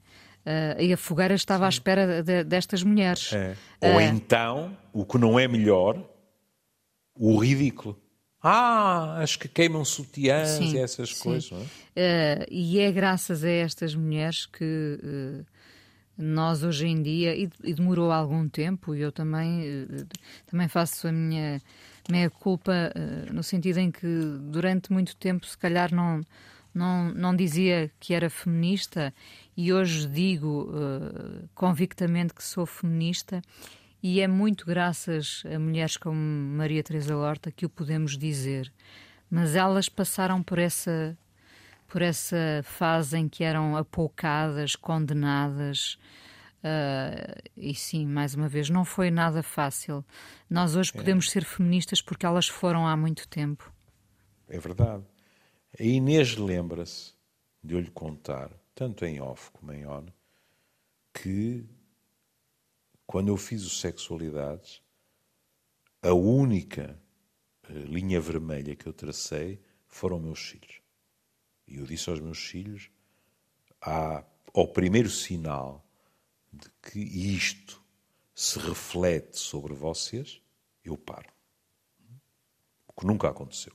Uh, 0.46 0.82
e 0.82 0.94
a 0.94 0.98
fogueira 0.98 1.36
estava 1.36 1.64
Sim. 1.64 1.66
à 1.66 1.70
espera 1.70 2.24
de, 2.24 2.44
destas 2.44 2.82
mulheres. 2.82 3.32
É. 3.34 3.56
Ou 3.82 3.98
uh, 3.98 4.02
então, 4.02 4.78
o 4.94 5.06
que 5.06 5.18
não 5.18 5.38
é 5.38 5.48
melhor, 5.48 6.04
o 7.14 7.38
ridículo. 7.38 8.00
Ah, 8.42 9.22
as 9.22 9.36
que 9.36 9.50
queimam 9.50 9.84
sutiãs 9.84 10.52
sim, 10.52 10.74
e 10.74 10.78
essas 10.78 11.14
sim. 11.14 11.24
coisas. 11.24 11.52
Não 11.52 11.60
é? 11.60 11.64
Uh, 11.64 12.46
e 12.50 12.80
é 12.80 12.92
graças 12.92 13.44
a 13.44 13.50
estas 13.50 13.94
mulheres 13.94 14.46
que 14.46 15.46
nós 16.22 16.64
hoje 16.64 16.88
em 16.88 17.02
dia, 17.02 17.36
e, 17.36 17.50
e, 17.64 17.74
demorou 17.74 18.12
algum 18.12 18.48
tempo, 18.50 18.94
e 18.94 19.02
eu 19.02 19.12
também, 19.12 19.84
uh, 19.84 20.08
também 20.46 20.68
faço 20.68 21.08
a 21.08 21.12
minha 21.12 21.62
meia 22.10 22.30
culpa 22.30 22.92
no 23.32 23.44
sentido 23.44 23.78
em 23.78 23.92
que 23.92 24.08
durante 24.52 24.92
muito 24.92 25.16
tempo, 25.16 25.46
se 25.46 25.56
calhar, 25.56 25.94
não, 25.94 26.22
não, 26.74 27.14
não 27.14 27.36
dizia 27.36 27.92
que 28.00 28.16
era 28.16 28.32
feminista, 28.32 29.14
e 29.56 29.72
hoje 29.72 30.08
digo 30.08 30.72
convictamente 31.54 32.34
que 32.34 32.44
sou 32.44 32.66
feminista 32.66 33.44
e 34.02 34.22
é 34.22 34.28
muito 34.28 34.66
graças 34.66 35.44
a 35.46 35.60
mulheres 35.60 35.98
como 35.98 36.16
Maria 36.16 36.82
Teresa 36.82 37.18
Horta 37.18 37.52
que 37.52 37.66
o 37.66 37.70
podemos 37.70 38.18
dizer. 38.18 38.72
Mas 39.30 39.56
elas 39.56 39.90
passaram 39.90 40.42
por 40.42 40.58
essa 40.58 41.18
por 41.90 42.02
essa 42.04 42.62
fase 42.64 43.18
em 43.18 43.28
que 43.28 43.44
eram 43.44 43.76
apoucadas, 43.76 44.76
condenadas. 44.76 45.98
Uh, 46.60 47.42
e 47.58 47.74
sim, 47.74 48.06
mais 48.06 48.36
uma 48.36 48.48
vez, 48.48 48.70
não 48.70 48.86
foi 48.86 49.10
nada 49.10 49.42
fácil. 49.42 50.06
Nós 50.50 50.76
hoje 50.76 50.92
é. 50.94 50.98
podemos 50.98 51.30
ser 51.32 51.44
feministas 51.44 52.02
porque 52.02 52.26
elas 52.26 52.48
foram 52.48 52.88
há 52.88 52.96
muito 52.96 53.28
tempo. 53.28 53.74
É 54.48 54.60
verdade. 54.60 55.04
A 55.80 55.84
Inês 55.84 56.36
lembra-se 56.38 57.14
de 57.64 57.74
eu 57.74 57.80
lhe 57.80 57.92
contar, 57.92 58.52
tanto 58.76 59.04
em 59.04 59.20
off 59.20 59.52
como 59.52 59.74
em 59.74 59.86
on, 59.86 60.06
que 61.14 61.66
quando 63.06 63.30
eu 63.30 63.38
fiz 63.38 63.66
o 63.66 63.70
Sexualidades, 63.70 64.82
a 66.02 66.14
única 66.14 67.00
eh, 67.68 67.74
linha 67.74 68.22
vermelha 68.22 68.76
que 68.76 68.86
eu 68.86 68.94
tracei 68.94 69.60
foram 69.88 70.20
meus 70.20 70.40
filhos. 70.40 70.80
E 71.70 71.78
eu 71.78 71.86
disse 71.86 72.10
aos 72.10 72.20
meus 72.20 72.40
filhos, 72.40 72.90
há, 73.82 74.24
ao 74.54 74.68
primeiro 74.68 75.10
sinal 75.10 75.86
de 76.52 76.68
que 76.82 77.00
isto 77.00 77.82
se 78.34 78.58
reflete 78.60 79.38
sobre 79.38 79.74
vocês, 79.74 80.42
eu 80.84 80.98
paro. 80.98 81.30
O 82.88 83.00
que 83.00 83.06
nunca 83.06 83.30
aconteceu. 83.30 83.74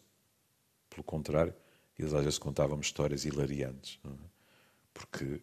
Pelo 0.91 1.05
contrário, 1.05 1.55
eles 1.99 2.13
às 2.13 2.25
vezes 2.25 2.39
contavam-me 2.39 2.83
histórias 2.83 3.25
hilariantes, 3.25 4.01
é? 4.05 4.09
porque 4.93 5.41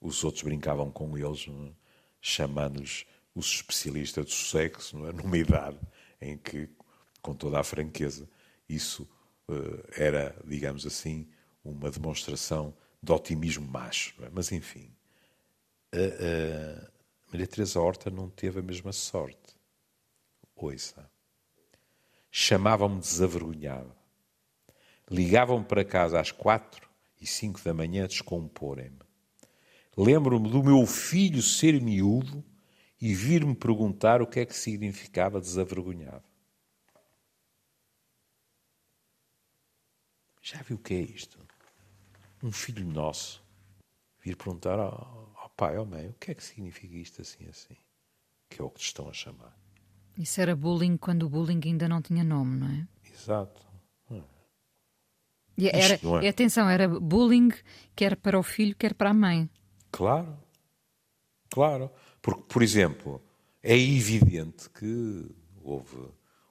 os 0.00 0.22
outros 0.22 0.42
brincavam 0.44 0.90
com 0.90 1.18
eles. 1.18 1.46
É? 1.48 1.72
chamando-lhes 2.20 3.06
os 3.34 3.46
especialistas 3.46 4.24
do 4.24 4.30
sexo, 4.30 5.06
é? 5.06 5.12
numa 5.12 5.38
idade 5.38 5.78
em 6.20 6.36
que, 6.36 6.68
com 7.22 7.34
toda 7.34 7.60
a 7.60 7.64
franqueza, 7.64 8.28
isso 8.68 9.08
uh, 9.48 9.84
era, 9.92 10.36
digamos 10.44 10.84
assim, 10.86 11.28
uma 11.70 11.90
demonstração 11.90 12.74
de 13.02 13.12
otimismo 13.12 13.66
macho. 13.66 14.14
É? 14.24 14.28
Mas, 14.30 14.52
enfim, 14.52 14.90
a, 15.92 15.96
a 15.96 16.90
Maria 17.30 17.46
Teresa 17.46 17.80
Horta 17.80 18.10
não 18.10 18.28
teve 18.28 18.60
a 18.60 18.62
mesma 18.62 18.92
sorte. 18.92 19.56
Ouça. 20.56 21.10
Chamavam-me 22.30 23.00
desavergonhada. 23.00 23.96
Ligavam-me 25.10 25.64
para 25.64 25.84
casa 25.84 26.20
às 26.20 26.30
quatro 26.30 26.88
e 27.20 27.26
cinco 27.26 27.60
da 27.62 27.72
manhã 27.72 28.04
a 28.04 28.08
descomporem-me. 28.08 28.98
Lembro-me 29.96 30.50
do 30.50 30.62
meu 30.62 30.86
filho 30.86 31.42
ser 31.42 31.80
miúdo 31.80 32.44
e 33.00 33.14
vir-me 33.14 33.54
perguntar 33.54 34.20
o 34.20 34.26
que 34.26 34.40
é 34.40 34.46
que 34.46 34.56
significava 34.56 35.40
desavergonhado. 35.40 36.24
Já 40.42 40.62
viu 40.62 40.76
o 40.76 40.80
que 40.80 40.94
é 40.94 41.00
isto? 41.00 41.38
Um 42.42 42.52
filho 42.52 42.86
nosso 42.86 43.42
vir 44.20 44.36
perguntar 44.36 44.78
ao, 44.78 45.32
ao 45.36 45.50
pai, 45.56 45.76
ao 45.76 45.86
mãe, 45.86 46.08
o 46.08 46.14
que 46.14 46.30
é 46.30 46.34
que 46.34 46.42
significa 46.44 46.96
isto 46.96 47.22
assim 47.22 47.46
assim? 47.48 47.76
Que 48.48 48.60
é 48.60 48.64
o 48.64 48.70
que 48.70 48.80
te 48.80 48.86
estão 48.86 49.08
a 49.08 49.12
chamar. 49.12 49.56
Isso 50.16 50.40
era 50.40 50.56
bullying 50.56 50.96
quando 50.96 51.24
o 51.24 51.28
bullying 51.28 51.60
ainda 51.64 51.88
não 51.88 52.02
tinha 52.02 52.24
nome, 52.24 52.58
não 52.58 52.68
é? 52.68 52.88
Exato. 53.12 53.68
E 55.58 55.68
era, 55.68 55.98
é. 56.24 56.28
Atenção, 56.28 56.70
era 56.70 56.88
bullying 56.88 57.50
quer 57.96 58.14
para 58.14 58.38
o 58.38 58.44
filho, 58.44 58.76
quer 58.76 58.94
para 58.94 59.10
a 59.10 59.14
mãe. 59.14 59.50
Claro, 59.90 60.38
claro. 61.50 61.90
Porque, 62.22 62.42
por 62.48 62.62
exemplo, 62.62 63.20
é 63.60 63.76
evidente 63.76 64.70
que 64.70 65.26
houve 65.60 65.96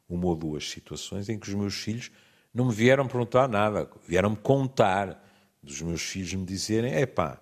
uma 0.10 0.26
ou 0.26 0.36
duas 0.36 0.70
situações 0.70 1.30
em 1.30 1.40
que 1.40 1.48
os 1.48 1.56
meus 1.56 1.76
filhos 1.76 2.12
não 2.54 2.66
me 2.66 2.74
vieram 2.74 3.08
perguntar 3.08 3.48
nada, 3.48 3.90
vieram-me 4.06 4.36
contar 4.36 5.24
dos 5.68 5.82
meus 5.82 6.02
filhos 6.02 6.34
me 6.34 6.46
dizerem: 6.46 6.94
epá, 6.96 7.42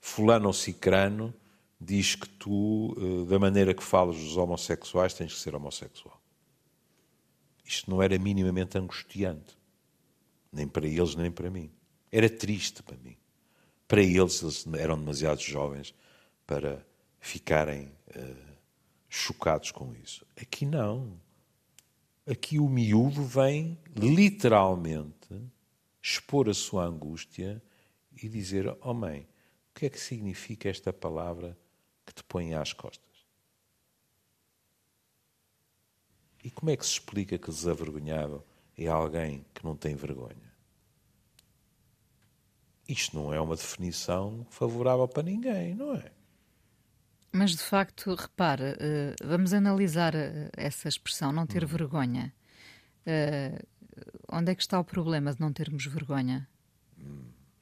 fulano 0.00 0.46
ou 0.46 0.52
cicrano 0.52 1.34
diz 1.80 2.14
que 2.14 2.28
tu, 2.28 2.96
eh, 2.96 3.28
da 3.28 3.38
maneira 3.38 3.74
que 3.74 3.82
falas 3.82 4.16
dos 4.16 4.36
homossexuais, 4.36 5.14
tens 5.14 5.34
que 5.34 5.40
ser 5.40 5.54
homossexual. 5.54 6.20
Isto 7.64 7.90
não 7.90 8.00
era 8.00 8.16
minimamente 8.18 8.78
angustiante, 8.78 9.56
nem 10.52 10.68
para 10.68 10.86
eles, 10.86 11.16
nem 11.16 11.30
para 11.30 11.50
mim. 11.50 11.72
Era 12.10 12.28
triste 12.28 12.82
para 12.82 12.96
mim 12.98 13.16
para 13.92 14.00
eles, 14.00 14.42
eles 14.42 14.66
eram 14.78 14.98
demasiado 14.98 15.42
jovens 15.42 15.94
para 16.46 16.82
ficarem 17.20 17.92
uh, 18.16 18.52
chocados 19.06 19.70
com 19.70 19.94
isso. 19.94 20.24
Aqui 20.34 20.64
não. 20.64 21.20
Aqui 22.26 22.58
o 22.58 22.70
miúdo 22.70 23.22
vem 23.22 23.78
literalmente 23.94 25.21
expor 26.02 26.48
a 26.48 26.54
sua 26.54 26.84
angústia 26.84 27.62
e 28.20 28.28
dizer: 28.28 28.76
Oh 28.82 28.92
mãe, 28.92 29.28
o 29.70 29.78
que 29.78 29.86
é 29.86 29.90
que 29.90 30.00
significa 30.00 30.68
esta 30.68 30.92
palavra 30.92 31.56
que 32.04 32.12
te 32.12 32.24
põe 32.24 32.54
às 32.54 32.72
costas? 32.72 33.06
E 36.44 36.50
como 36.50 36.70
é 36.70 36.76
que 36.76 36.84
se 36.84 36.92
explica 36.92 37.38
que 37.38 37.50
desavergonhado 37.50 38.44
é 38.76 38.88
alguém 38.88 39.46
que 39.54 39.64
não 39.64 39.76
tem 39.76 39.94
vergonha? 39.94 40.52
Isto 42.88 43.16
não 43.16 43.32
é 43.32 43.40
uma 43.40 43.54
definição 43.54 44.44
favorável 44.50 45.06
para 45.06 45.22
ninguém, 45.22 45.74
não 45.76 45.94
é? 45.94 46.10
Mas 47.30 47.52
de 47.52 47.62
facto, 47.62 48.14
repara, 48.14 48.76
uh, 48.76 49.26
vamos 49.26 49.54
analisar 49.54 50.14
uh, 50.14 50.50
essa 50.54 50.88
expressão, 50.88 51.32
não 51.32 51.46
ter 51.46 51.64
hum. 51.64 51.68
vergonha. 51.68 52.34
Onde 54.30 54.52
é 54.52 54.54
que 54.54 54.62
está 54.62 54.80
o 54.80 54.84
problema 54.84 55.32
de 55.32 55.40
não 55.40 55.52
termos 55.52 55.84
vergonha? 55.86 56.48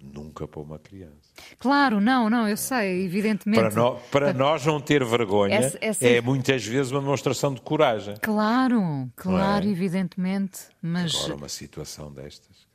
Nunca 0.02 0.48
para 0.48 0.60
uma 0.60 0.78
criança. 0.78 1.30
Claro, 1.58 2.00
não, 2.00 2.30
não, 2.30 2.48
eu 2.48 2.56
sei, 2.56 3.04
evidentemente. 3.04 3.60
Para, 3.60 3.74
no, 3.74 3.96
para 4.10 4.32
nós 4.32 4.64
não 4.64 4.80
ter 4.80 5.04
vergonha 5.04 5.56
essa, 5.56 5.78
essa... 5.80 6.06
é 6.06 6.20
muitas 6.22 6.64
vezes 6.64 6.90
uma 6.90 7.00
demonstração 7.00 7.52
de 7.52 7.60
coragem. 7.60 8.14
Claro, 8.22 9.10
claro, 9.14 9.66
é? 9.66 9.68
evidentemente. 9.68 10.60
Mas... 10.80 11.14
Agora, 11.14 11.34
uma 11.34 11.48
situação 11.50 12.10
destas. 12.10 12.69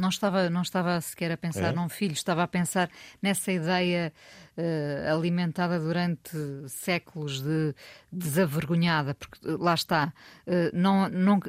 Não 0.00 0.08
estava, 0.08 0.48
não 0.48 0.62
estava 0.62 1.00
sequer 1.00 1.30
a 1.32 1.36
pensar 1.36 1.72
é? 1.72 1.72
num 1.72 1.88
filho, 1.88 2.12
estava 2.12 2.42
a 2.42 2.48
pensar 2.48 2.90
nessa 3.22 3.52
ideia 3.52 4.12
uh, 4.56 5.12
alimentada 5.12 5.78
durante 5.78 6.30
séculos 6.68 7.40
de 7.40 7.74
desavergonhada, 8.10 9.14
porque 9.14 9.38
eh, 9.46 9.56
lá 9.58 9.74
está, 9.74 10.12
uh, 10.46 10.76
não, 10.76 11.08
não, 11.08 11.40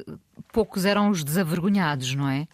poucos 0.52 0.84
eram 0.84 1.10
os 1.10 1.24
desavergonhados, 1.24 2.14
não 2.14 2.28
é? 2.28 2.46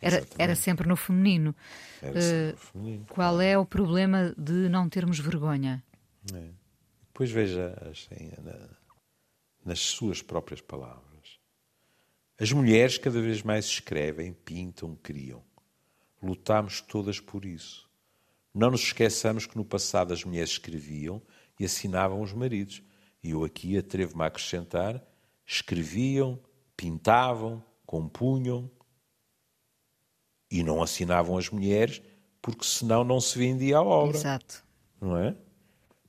Era, 0.00 0.24
era 0.38 0.54
sempre 0.54 0.86
no 0.86 0.94
feminino. 0.94 1.54
Era 2.02 2.20
sempre 2.20 2.52
no 2.52 2.58
feminino. 2.58 3.06
Qual 3.08 3.40
é 3.40 3.58
o 3.58 3.64
problema 3.64 4.34
de 4.36 4.68
não 4.68 4.88
termos 4.88 5.18
vergonha? 5.18 5.82
É. 6.32 6.50
Depois 7.06 7.30
veja 7.30 7.74
assim, 7.90 8.30
na, 8.42 8.68
nas 9.64 9.80
suas 9.80 10.22
próprias 10.22 10.60
palavras. 10.60 11.15
As 12.38 12.52
mulheres 12.52 12.98
cada 12.98 13.20
vez 13.20 13.42
mais 13.42 13.64
escrevem, 13.64 14.32
pintam, 14.32 14.94
criam. 15.02 15.42
Lutamos 16.22 16.80
todas 16.80 17.18
por 17.18 17.44
isso. 17.44 17.88
Não 18.54 18.70
nos 18.70 18.82
esqueçamos 18.82 19.46
que 19.46 19.56
no 19.56 19.64
passado 19.64 20.12
as 20.12 20.24
mulheres 20.24 20.50
escreviam 20.50 21.22
e 21.58 21.64
assinavam 21.64 22.20
os 22.20 22.32
maridos. 22.32 22.82
E 23.22 23.30
eu 23.30 23.44
aqui 23.44 23.76
atrevo-me 23.78 24.22
a 24.22 24.26
acrescentar: 24.26 25.02
escreviam, 25.46 26.38
pintavam, 26.76 27.64
compunham. 27.86 28.70
E 30.50 30.62
não 30.62 30.82
assinavam 30.82 31.36
as 31.36 31.50
mulheres 31.50 32.02
porque 32.40 32.64
senão 32.64 33.02
não 33.02 33.20
se 33.20 33.36
vendia 33.38 33.78
a 33.78 33.82
obra. 33.82 34.16
Exato. 34.16 34.64
Não 35.00 35.16
é? 35.16 35.34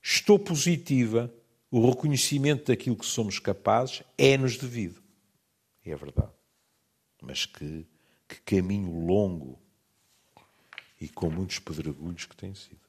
Estou 0.01 0.37
positiva. 0.37 1.33
O 1.69 1.89
reconhecimento 1.89 2.67
daquilo 2.67 2.95
que 2.95 3.05
somos 3.05 3.39
capazes 3.39 4.03
é-nos 4.17 4.55
devido. 4.55 5.01
É 5.91 5.95
verdade. 5.95 6.31
Mas 7.21 7.45
que, 7.45 7.87
que 8.27 8.41
caminho 8.41 9.05
longo 9.05 9.59
e 10.99 11.07
com 11.07 11.29
muitos 11.29 11.59
pedregulhos 11.59 12.25
que 12.25 12.35
tem 12.35 12.53
sido. 12.53 12.79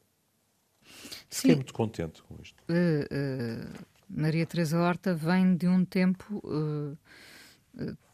Fiquei 1.30 1.54
muito 1.54 1.72
contente 1.72 2.22
com 2.22 2.36
isto. 2.42 2.62
Uh, 2.68 3.04
uh, 3.04 3.86
Maria 4.08 4.46
Teresa 4.46 4.78
Horta 4.78 5.14
vem 5.14 5.56
de 5.56 5.68
um 5.68 5.84
tempo 5.84 6.40
uh, 6.44 6.96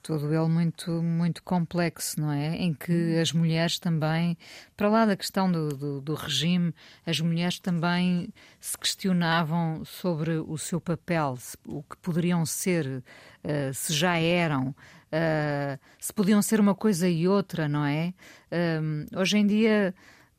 todo 0.03 0.33
ele 0.35 0.49
muito 0.49 1.03
muito 1.03 1.43
complexo, 1.43 2.21
não 2.21 2.31
é? 2.31 2.57
Em 2.57 2.75
que 2.75 2.93
uhum. 2.93 3.21
as 3.21 3.33
mulheres 3.33 3.79
também, 3.79 4.37
para 4.77 4.89
lá 4.89 5.07
da 5.07 5.17
questão 5.17 5.51
do, 5.51 5.69
do, 5.71 6.01
do, 6.03 6.15
regime, 6.15 6.75
as 7.07 7.19
mulheres 7.21 7.59
também 7.59 8.29
se 8.61 8.77
questionavam 8.77 9.83
sobre 9.85 10.33
o 10.33 10.59
seu 10.59 10.81
papel, 10.81 11.39
o 11.67 11.83
que 11.83 11.97
poderiam 11.97 12.45
ser, 12.45 12.87
uh, 12.87 13.73
se 13.73 13.95
já 13.95 14.19
eram, 14.19 14.69
uh, 14.69 15.81
se 15.99 16.13
podiam 16.13 16.43
ser 16.43 16.61
uma 16.61 16.75
coisa 16.75 17.09
e 17.09 17.27
outra, 17.27 17.67
não 17.67 17.87
é? 17.87 18.13
Uh, 18.53 19.19
hoje 19.19 19.39
em 19.39 19.47
dia 19.47 19.95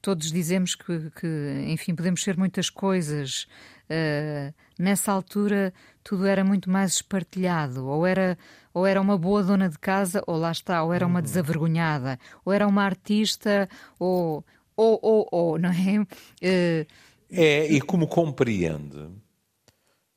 todos 0.06 0.32
dizemos 0.32 0.76
que, 0.76 1.10
que, 1.20 1.66
enfim, 1.68 1.96
podemos 1.96 2.22
ser 2.22 2.38
muitas 2.38 2.70
coisas. 2.70 3.48
Uh, 3.90 4.54
nessa 4.78 5.12
altura 5.12 5.74
tudo 6.04 6.28
era 6.28 6.44
muito 6.44 6.70
mais 6.70 6.94
espartilhado, 6.94 7.88
ou 7.88 8.06
era, 8.06 8.38
ou 8.76 8.86
era 8.86 9.00
uma 9.00 9.18
boa 9.18 9.42
dona 9.42 9.70
de 9.70 9.80
casa, 9.80 10.22
ou 10.28 10.36
lá 10.36 10.52
está, 10.52 10.84
ou 10.84 10.94
era 10.94 11.08
uma 11.08 11.20
uhum. 11.20 11.24
desavergonhada, 11.24 12.20
ou 12.44 12.52
era 12.52 12.68
uma 12.68 12.84
artista, 12.84 13.70
ou, 13.98 14.44
ou, 14.76 15.00
ou, 15.02 15.30
ou 15.32 15.58
não 15.58 15.70
é? 15.70 16.02
Uh... 16.02 16.88
É, 17.32 17.66
e 17.72 17.80
como 17.80 18.06
compreende, 18.06 19.10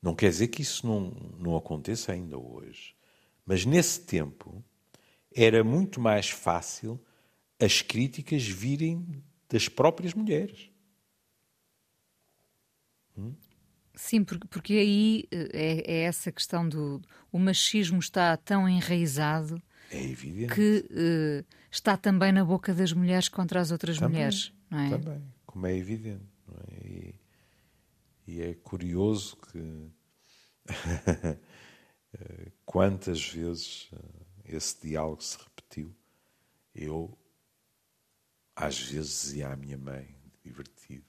não 0.01 0.13
quer 0.13 0.29
dizer 0.29 0.49
que 0.49 0.61
isso 0.61 0.85
não, 0.85 1.11
não 1.39 1.55
aconteça 1.55 2.11
ainda 2.11 2.37
hoje, 2.37 2.93
mas 3.45 3.65
nesse 3.65 4.01
tempo 4.01 4.61
era 5.33 5.63
muito 5.63 6.01
mais 6.01 6.29
fácil 6.29 6.99
as 7.57 7.81
críticas 7.81 8.45
virem 8.45 9.23
das 9.49 9.69
próprias 9.69 10.13
mulheres. 10.13 10.69
Hum? 13.17 13.33
Sim, 13.99 14.23
porque, 14.23 14.73
aí 14.75 15.27
eh, 15.29 15.49
é, 15.53 15.91
é, 15.91 16.01
essa 16.03 16.31
questão 16.31 16.67
do 16.67 17.01
o 17.33 17.37
machismo 17.37 17.99
está 17.99 18.35
tão 18.37 18.67
enraizado 18.67 19.61
é 19.91 20.15
que 20.47 20.85
uh, 20.89 21.45
está 21.69 21.97
também 21.97 22.31
na 22.31 22.45
boca 22.45 22.73
das 22.73 22.93
mulheres 22.93 23.27
contra 23.27 23.59
as 23.59 23.71
outras 23.71 23.97
também, 23.97 24.11
mulheres, 24.11 24.53
não 24.71 24.79
é? 24.79 24.89
Também, 24.89 25.21
como 25.45 25.67
é 25.67 25.75
evidente. 25.75 26.23
É? 26.71 26.87
E, 26.87 27.15
e, 28.25 28.41
é 28.41 28.53
curioso 28.53 29.35
que 29.35 29.91
eh, 32.17 32.51
quantas 32.65 33.21
vezes 33.27 33.91
esse 34.45 34.81
diálogo 34.81 35.21
se 35.21 35.37
repetiu. 35.37 35.93
Eu 36.73 37.17
às 38.55 38.79
vezes 38.79 39.23
dizia 39.23 39.49
à 39.49 39.55
minha 39.57 39.77
mãe, 39.77 40.15
divertido, 40.41 41.05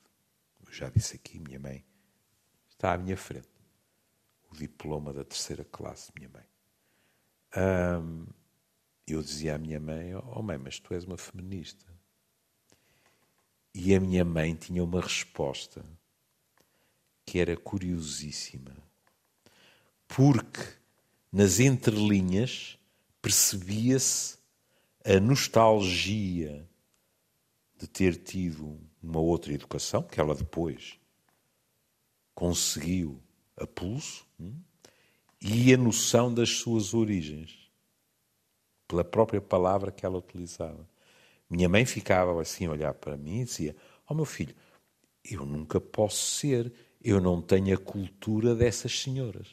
eu 0.66 0.72
já 0.72 0.90
disse 0.90 1.14
aqui, 1.14 1.38
minha 1.38 1.60
mãe 1.60 1.84
está 2.80 2.94
à 2.94 2.98
minha 2.98 3.16
frente, 3.16 3.46
o 4.50 4.56
diploma 4.56 5.12
da 5.12 5.22
terceira 5.22 5.62
classe, 5.66 6.10
minha 6.16 6.30
mãe. 6.30 6.44
Eu 9.06 9.22
dizia 9.22 9.56
à 9.56 9.58
minha 9.58 9.78
mãe, 9.78 10.14
oh 10.14 10.42
mãe, 10.42 10.56
mas 10.56 10.78
tu 10.80 10.94
és 10.94 11.04
uma 11.04 11.18
feminista. 11.18 11.84
E 13.74 13.94
a 13.94 14.00
minha 14.00 14.24
mãe 14.24 14.54
tinha 14.54 14.82
uma 14.82 15.00
resposta 15.00 15.84
que 17.26 17.38
era 17.38 17.54
curiosíssima, 17.54 18.74
porque 20.08 20.62
nas 21.30 21.60
entrelinhas 21.60 22.78
percebia-se 23.20 24.38
a 25.04 25.20
nostalgia 25.20 26.66
de 27.76 27.86
ter 27.86 28.16
tido 28.16 28.80
uma 29.02 29.20
outra 29.20 29.52
educação, 29.52 30.02
que 30.02 30.18
ela 30.18 30.34
depois 30.34 30.99
conseguiu 32.40 33.22
a 33.54 33.66
pulso, 33.66 34.26
hum, 34.40 34.58
e 35.42 35.74
a 35.74 35.76
noção 35.76 36.32
das 36.32 36.48
suas 36.48 36.94
origens, 36.94 37.70
pela 38.88 39.04
própria 39.04 39.42
palavra 39.42 39.92
que 39.92 40.06
ela 40.06 40.16
utilizava. 40.16 40.88
Minha 41.50 41.68
mãe 41.68 41.84
ficava 41.84 42.40
assim 42.40 42.64
a 42.64 42.70
olhar 42.70 42.94
para 42.94 43.14
mim 43.14 43.42
e 43.42 43.44
dizia: 43.44 43.76
Ó 44.06 44.14
oh, 44.14 44.14
meu 44.14 44.24
filho, 44.24 44.56
eu 45.22 45.44
nunca 45.44 45.78
posso 45.78 46.30
ser, 46.36 46.72
eu 47.04 47.20
não 47.20 47.42
tenho 47.42 47.74
a 47.74 47.78
cultura 47.78 48.54
dessas 48.54 48.98
senhoras. 48.98 49.48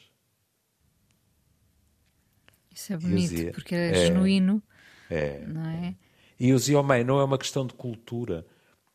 Isso 2.74 2.94
é 2.94 2.96
bonito, 2.96 3.30
dizia, 3.30 3.52
porque 3.52 3.74
é, 3.74 3.90
é 3.90 4.06
genuíno, 4.06 4.62
é, 5.10 5.44
não 5.46 5.68
é? 5.68 5.94
E 6.40 6.48
eu 6.48 6.56
dizia, 6.56 6.80
oh 6.80 6.82
mãe, 6.82 7.04
não 7.04 7.20
é 7.20 7.24
uma 7.24 7.36
questão 7.36 7.66
de 7.66 7.74
cultura. 7.74 8.46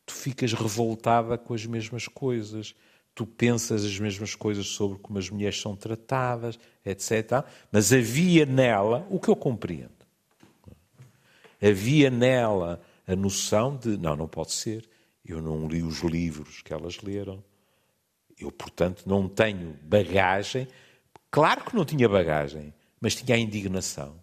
Tu 0.03 0.13
ficas 0.13 0.51
revoltada 0.51 1.37
com 1.37 1.53
as 1.53 1.65
mesmas 1.65 2.07
coisas, 2.07 2.73
tu 3.15 3.25
pensas 3.25 3.85
as 3.85 3.99
mesmas 3.99 4.35
coisas 4.35 4.67
sobre 4.67 4.97
como 4.99 5.19
as 5.19 5.29
mulheres 5.29 5.59
são 5.59 5.75
tratadas, 5.75 6.59
etc. 6.85 7.45
Mas 7.71 7.93
havia 7.93 8.45
nela, 8.45 9.05
o 9.09 9.19
que 9.19 9.29
eu 9.29 9.35
compreendo, 9.35 9.91
havia 11.61 12.09
nela 12.09 12.81
a 13.07 13.15
noção 13.15 13.77
de, 13.77 13.97
não, 13.97 14.15
não 14.15 14.27
pode 14.27 14.51
ser, 14.51 14.89
eu 15.25 15.41
não 15.41 15.67
li 15.67 15.83
os 15.83 16.01
livros 16.01 16.61
que 16.61 16.73
elas 16.73 17.01
leram, 17.01 17.43
eu, 18.37 18.51
portanto, 18.51 19.03
não 19.05 19.29
tenho 19.29 19.77
bagagem. 19.83 20.67
Claro 21.31 21.63
que 21.63 21.75
não 21.75 21.85
tinha 21.85 22.09
bagagem, 22.09 22.73
mas 22.99 23.15
tinha 23.15 23.35
a 23.35 23.39
indignação 23.39 24.15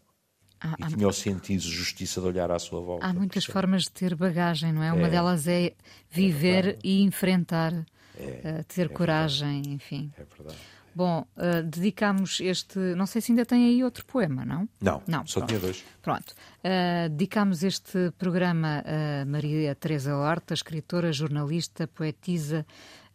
Há, 0.61 0.75
e 0.79 0.95
tinha 0.95 1.07
há... 1.07 1.09
o 1.09 1.13
sentido 1.13 1.61
de 1.61 1.71
justiça 1.71 2.21
de 2.21 2.27
olhar 2.27 2.51
à 2.51 2.59
sua 2.59 2.81
volta. 2.81 3.07
Há 3.07 3.13
muitas 3.15 3.45
formas 3.45 3.85
de 3.85 3.93
ter 3.93 4.15
bagagem, 4.15 4.73
não 4.73 4.83
é? 4.83 4.89
é 4.89 4.93
Uma 4.93 5.09
delas 5.09 5.47
é 5.47 5.73
viver 6.11 6.69
é 6.69 6.79
e 6.85 7.03
enfrentar, 7.03 7.73
é, 8.21 8.61
uh, 8.61 8.65
ter 8.65 8.87
é 8.87 8.89
coragem, 8.89 9.63
verdade. 9.63 9.75
enfim. 9.75 10.13
É 10.17 10.25
verdade. 10.37 10.59
Bom, 10.95 11.25
uh, 11.37 11.63
dedicamos 11.63 12.41
este. 12.41 12.79
Não 12.79 13.07
sei 13.07 13.21
se 13.21 13.31
ainda 13.31 13.47
tem 13.47 13.67
aí 13.67 13.85
outro 13.85 14.05
poema, 14.05 14.45
não? 14.45 14.69
Não, 14.81 15.03
não 15.07 15.27
só 15.27 15.41
pronto. 15.41 15.49
tinha 15.49 15.61
dois. 15.61 15.85
Pronto. 16.03 16.35
Uh, 16.65 17.09
dedicamos 17.11 17.63
este 17.63 18.11
programa 18.19 18.83
a 18.85 19.25
Maria 19.25 19.75
Teresa 19.75 20.17
Horta, 20.17 20.53
escritora, 20.53 21.13
jornalista, 21.13 21.87
poetisa. 21.87 22.67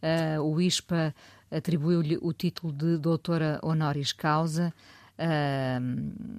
Uh, 0.02 0.42
o 0.42 0.60
ISPA 0.60 1.14
atribuiu-lhe 1.50 2.18
o 2.20 2.32
título 2.32 2.72
de 2.72 2.98
doutora 2.98 3.60
honoris 3.62 4.12
causa. 4.12 4.72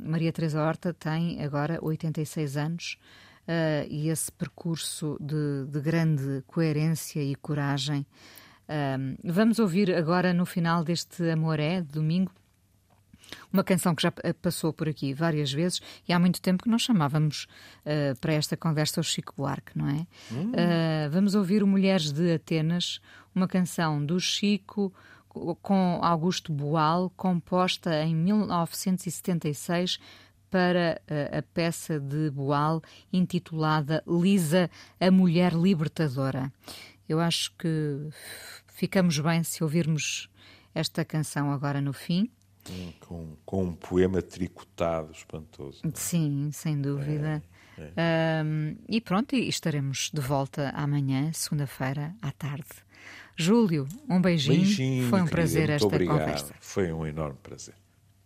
Maria 0.03 0.31
Teresa 0.31 0.61
Horta 0.61 0.93
tem 0.93 1.43
agora 1.43 1.79
86 1.81 2.57
anos 2.57 2.97
e 3.89 4.09
esse 4.09 4.31
percurso 4.31 5.17
de, 5.19 5.65
de, 5.65 5.81
grande 5.81 6.43
coerência 6.45 7.23
e 7.23 7.33
coragem. 7.33 8.05
Uh, 8.67 9.17
vamos 9.23 9.59
ouvir 9.59 9.93
agora 9.93 10.33
no 10.33 10.45
final 10.45 10.83
deste 10.83 11.29
Amoré, 11.29 11.81
de 11.81 11.87
domingo, 11.87 12.31
uma 13.51 13.63
canção 13.63 13.95
que 13.95 14.03
já 14.03 14.13
passou 14.41 14.71
por 14.71 14.87
aqui 14.87 15.13
várias 15.13 15.51
vezes 15.51 15.81
e 16.07 16.13
há 16.13 16.19
muito 16.19 16.41
tempo 16.41 16.63
que 16.63 16.69
nós 16.69 16.81
chamávamos 16.81 17.47
uh, 17.85 18.17
para 18.19 18.33
esta 18.33 18.55
conversa 18.55 19.01
o 19.01 19.03
Chico 19.03 19.33
Buarque, 19.37 19.77
não 19.77 19.87
é? 19.87 20.07
Hum. 20.31 20.51
Uh, 20.51 21.09
vamos 21.11 21.35
ouvir 21.35 21.63
o 21.63 21.67
Mulheres 21.67 22.11
de 22.11 22.33
Atenas, 22.33 23.01
uma 23.33 23.47
canção 23.47 24.03
do 24.05 24.19
Chico, 24.19 24.93
com 25.61 25.99
Augusto 26.01 26.51
Boal, 26.51 27.11
composta 27.15 28.03
em 28.03 28.15
1976 28.15 29.99
para 30.49 31.01
a, 31.07 31.39
a 31.39 31.41
peça 31.41 31.99
de 31.99 32.31
Boal 32.31 32.81
intitulada 33.11 34.03
Lisa, 34.07 34.69
a 34.99 35.11
Mulher 35.11 35.53
Libertadora. 35.53 36.51
Eu 37.07 37.19
acho 37.19 37.53
que 37.57 38.09
ficamos 38.67 39.19
bem 39.19 39.43
se 39.43 39.63
ouvirmos 39.63 40.29
esta 40.73 41.03
canção 41.03 41.51
agora 41.51 41.81
no 41.81 41.93
fim. 41.93 42.29
Com, 42.99 43.37
com 43.45 43.63
um 43.63 43.73
poema 43.73 44.21
tricotado 44.21 45.11
espantoso. 45.13 45.81
É? 45.85 45.91
Sim, 45.93 46.49
sem 46.51 46.81
dúvida. 46.81 47.41
É, 47.77 47.93
é. 47.95 48.43
Um, 48.43 48.75
e 48.89 48.99
pronto, 48.99 49.35
e 49.35 49.47
estaremos 49.47 50.11
de 50.13 50.19
volta 50.19 50.69
amanhã, 50.75 51.31
segunda-feira, 51.31 52.13
à 52.21 52.31
tarde. 52.31 52.67
Júlio, 53.37 53.87
um 54.09 54.19
beijinho. 54.19 54.61
beijinho 54.61 55.09
Foi 55.09 55.21
um 55.21 55.27
prazer 55.27 55.69
esta 55.69 55.87
obrigado. 55.87 56.19
conversa. 56.19 56.55
Foi 56.59 56.91
um 56.91 57.05
enorme 57.05 57.37
prazer. 57.41 57.75